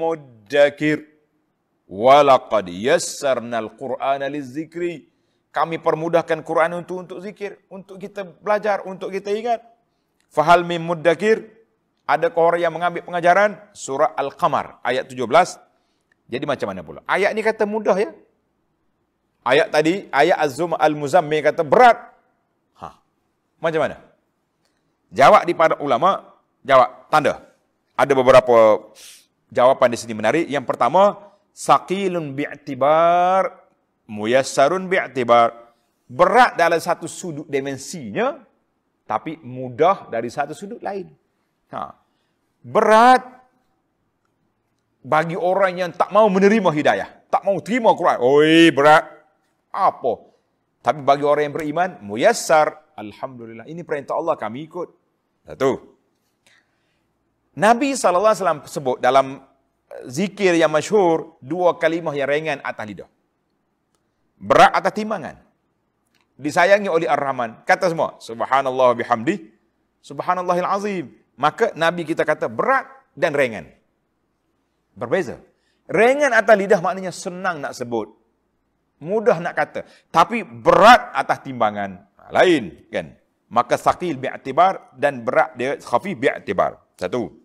[0.00, 1.04] muddakir
[1.88, 5.08] wa laqad yassarnal qur'ana lidzikri
[5.54, 9.60] kami permudahkan Quran untuk untuk zikir untuk kita belajar untuk kita ingat
[10.32, 11.52] fahal mim muddakir
[12.04, 15.24] ada orang yang mengambil pengajaran surah Al-Qamar ayat 17
[16.28, 18.10] jadi macam mana pula ayat ni kata mudah ya
[19.44, 22.00] Ayat tadi, ayat Az-Zum Al-Muzammil kata berat.
[22.80, 22.96] Ha.
[23.60, 24.00] Macam mana?
[25.12, 26.32] Jawab di pada ulama,
[26.64, 27.44] jawab tanda.
[27.94, 28.90] Ada beberapa
[29.54, 30.46] jawapan di sini menarik.
[30.50, 31.18] Yang pertama,
[31.54, 33.64] saqilun bi'tibar
[34.08, 35.52] muyassarun bi'tibar.
[36.04, 38.36] Berat dalam satu sudut dimensinya,
[39.08, 41.08] tapi mudah dari satu sudut lain.
[41.72, 41.96] Ha.
[42.60, 43.24] Berat
[45.00, 47.08] bagi orang yang tak mau menerima hidayah.
[47.32, 48.20] Tak mau terima Quran.
[48.20, 49.04] Oi, berat
[49.72, 50.12] apa.
[50.84, 52.84] Tapi bagi orang yang beriman, muyassar.
[52.94, 53.66] Alhamdulillah.
[53.66, 54.88] Ini perintah Allah kami ikut.
[55.48, 55.93] Satu.
[57.54, 59.42] Nabi SAW sebut dalam
[60.10, 63.08] zikir yang masyhur dua kalimah yang ringan atas lidah.
[64.38, 65.38] Berat atas timbangan.
[66.34, 67.62] Disayangi oleh Ar-Rahman.
[67.62, 69.54] Kata semua, Subhanallah bihamdi,
[70.02, 71.06] Subhanallahil azim.
[71.38, 73.70] Maka Nabi kita kata berat dan ringan.
[74.94, 75.38] Berbeza.
[75.86, 78.10] Ringan atas lidah maknanya senang nak sebut.
[79.02, 79.80] Mudah nak kata.
[80.10, 81.98] Tapi berat atas timbangan.
[82.18, 83.14] Ha, lain kan.
[83.50, 86.78] Maka sakil bi'atibar dan berat dia khafif bi'atibar.
[86.98, 87.43] Satu.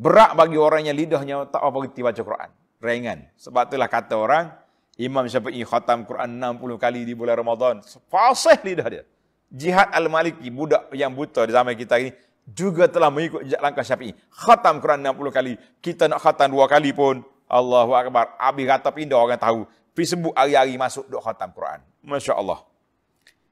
[0.00, 2.50] Berat bagi orang yang lidahnya tak apa reti baca Quran.
[2.80, 3.28] Ringan.
[3.36, 4.48] Sebab itulah kata orang,
[4.96, 7.84] Imam Syafi'i khatam Quran 60 kali di bulan Ramadan.
[8.08, 9.04] Fasih lidah dia.
[9.52, 12.16] Jihad Al-Maliki, budak yang buta di zaman kita ini,
[12.48, 14.16] juga telah mengikut jejak langkah Syafi'i.
[14.32, 15.52] Khatam Quran 60 kali.
[15.84, 18.40] Kita nak khatam dua kali pun, Allahu Akbar.
[18.40, 19.68] Habis kata pindah orang tahu.
[19.92, 21.84] Facebook hari-hari masuk duk khatam Quran.
[22.00, 22.64] Masya Allah.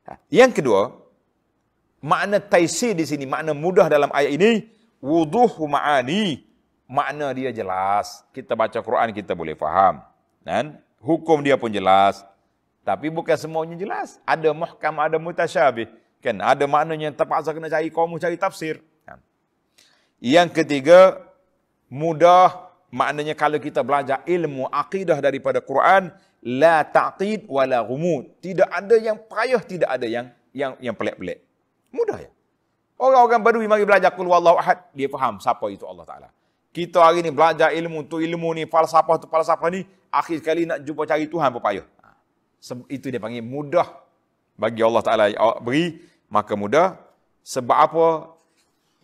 [0.08, 0.16] Ha.
[0.32, 0.96] Yang kedua,
[2.00, 6.44] makna taisir di sini, makna mudah dalam ayat ini, wuduh ma'ani,
[6.88, 8.24] makna dia jelas.
[8.34, 10.02] Kita baca Quran, kita boleh faham.
[10.42, 12.24] Dan hukum dia pun jelas.
[12.82, 14.16] Tapi bukan semuanya jelas.
[14.24, 15.92] Ada muhkam, ada mutasyabih.
[16.24, 16.40] Kan?
[16.40, 18.80] Ada maknanya yang terpaksa kena cari, kaum cari tafsir.
[19.04, 19.20] Ha.
[20.18, 21.20] Yang ketiga,
[21.92, 26.10] mudah maknanya kalau kita belajar ilmu akidah daripada Quran,
[26.42, 28.40] la ta'qid wa la ghumud.
[28.40, 30.26] Tidak ada yang payah, tidak ada yang
[30.56, 31.44] yang yang pelik-pelik.
[31.92, 32.30] Mudah ya.
[32.98, 36.28] Orang-orang badui mari belajar qul wallahu ahad, dia faham siapa itu Allah Taala.
[36.74, 40.82] Kita hari ni belajar ilmu tu ilmu ni falsafah tu falsafah ni akhir sekali nak
[40.82, 41.86] jumpa cari Tuhan berpayah.
[42.02, 42.08] Ha.
[42.90, 43.86] Itu dia panggil mudah
[44.58, 45.24] bagi Allah Taala
[45.62, 46.98] beri maka mudah
[47.46, 48.06] sebab apa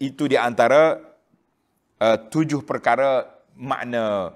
[0.02, 0.98] itu di antara
[2.02, 4.34] uh, tujuh perkara makna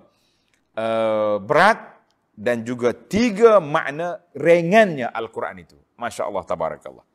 [0.79, 1.99] uh, berat
[2.39, 5.75] dan juga tiga makna ringannya Al-Quran itu.
[5.99, 7.08] Masya Allah, tabarakallah.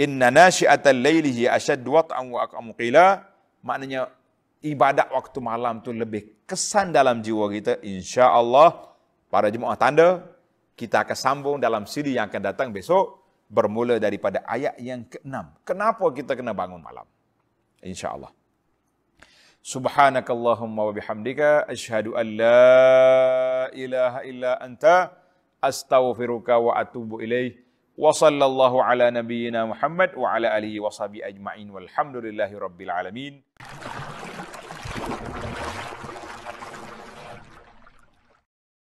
[0.00, 3.28] Inna nasyi'atal laylihi asyad wat'an wa aqamu qila.
[3.60, 4.08] Maknanya,
[4.64, 7.82] ibadat waktu malam tu lebih kesan dalam jiwa kita.
[7.84, 8.94] Insya Allah,
[9.28, 10.24] para jemaah tanda,
[10.72, 13.20] kita akan sambung dalam siri yang akan datang besok.
[13.52, 15.60] Bermula daripada ayat yang ke-6.
[15.68, 17.04] Kenapa kita kena bangun malam?
[17.84, 18.32] Insya Allah.
[19.62, 25.14] Subhanakallahumma wa bihamdika asyhadu an la ilaha illa anta
[25.62, 27.61] astaghfiruka wa atubu ilaih.
[27.92, 32.88] Wa sallallahu ala nabiyyina Muhammad wa ala alihi wa sahbihi ajma'in walhamdulillahi rabbil.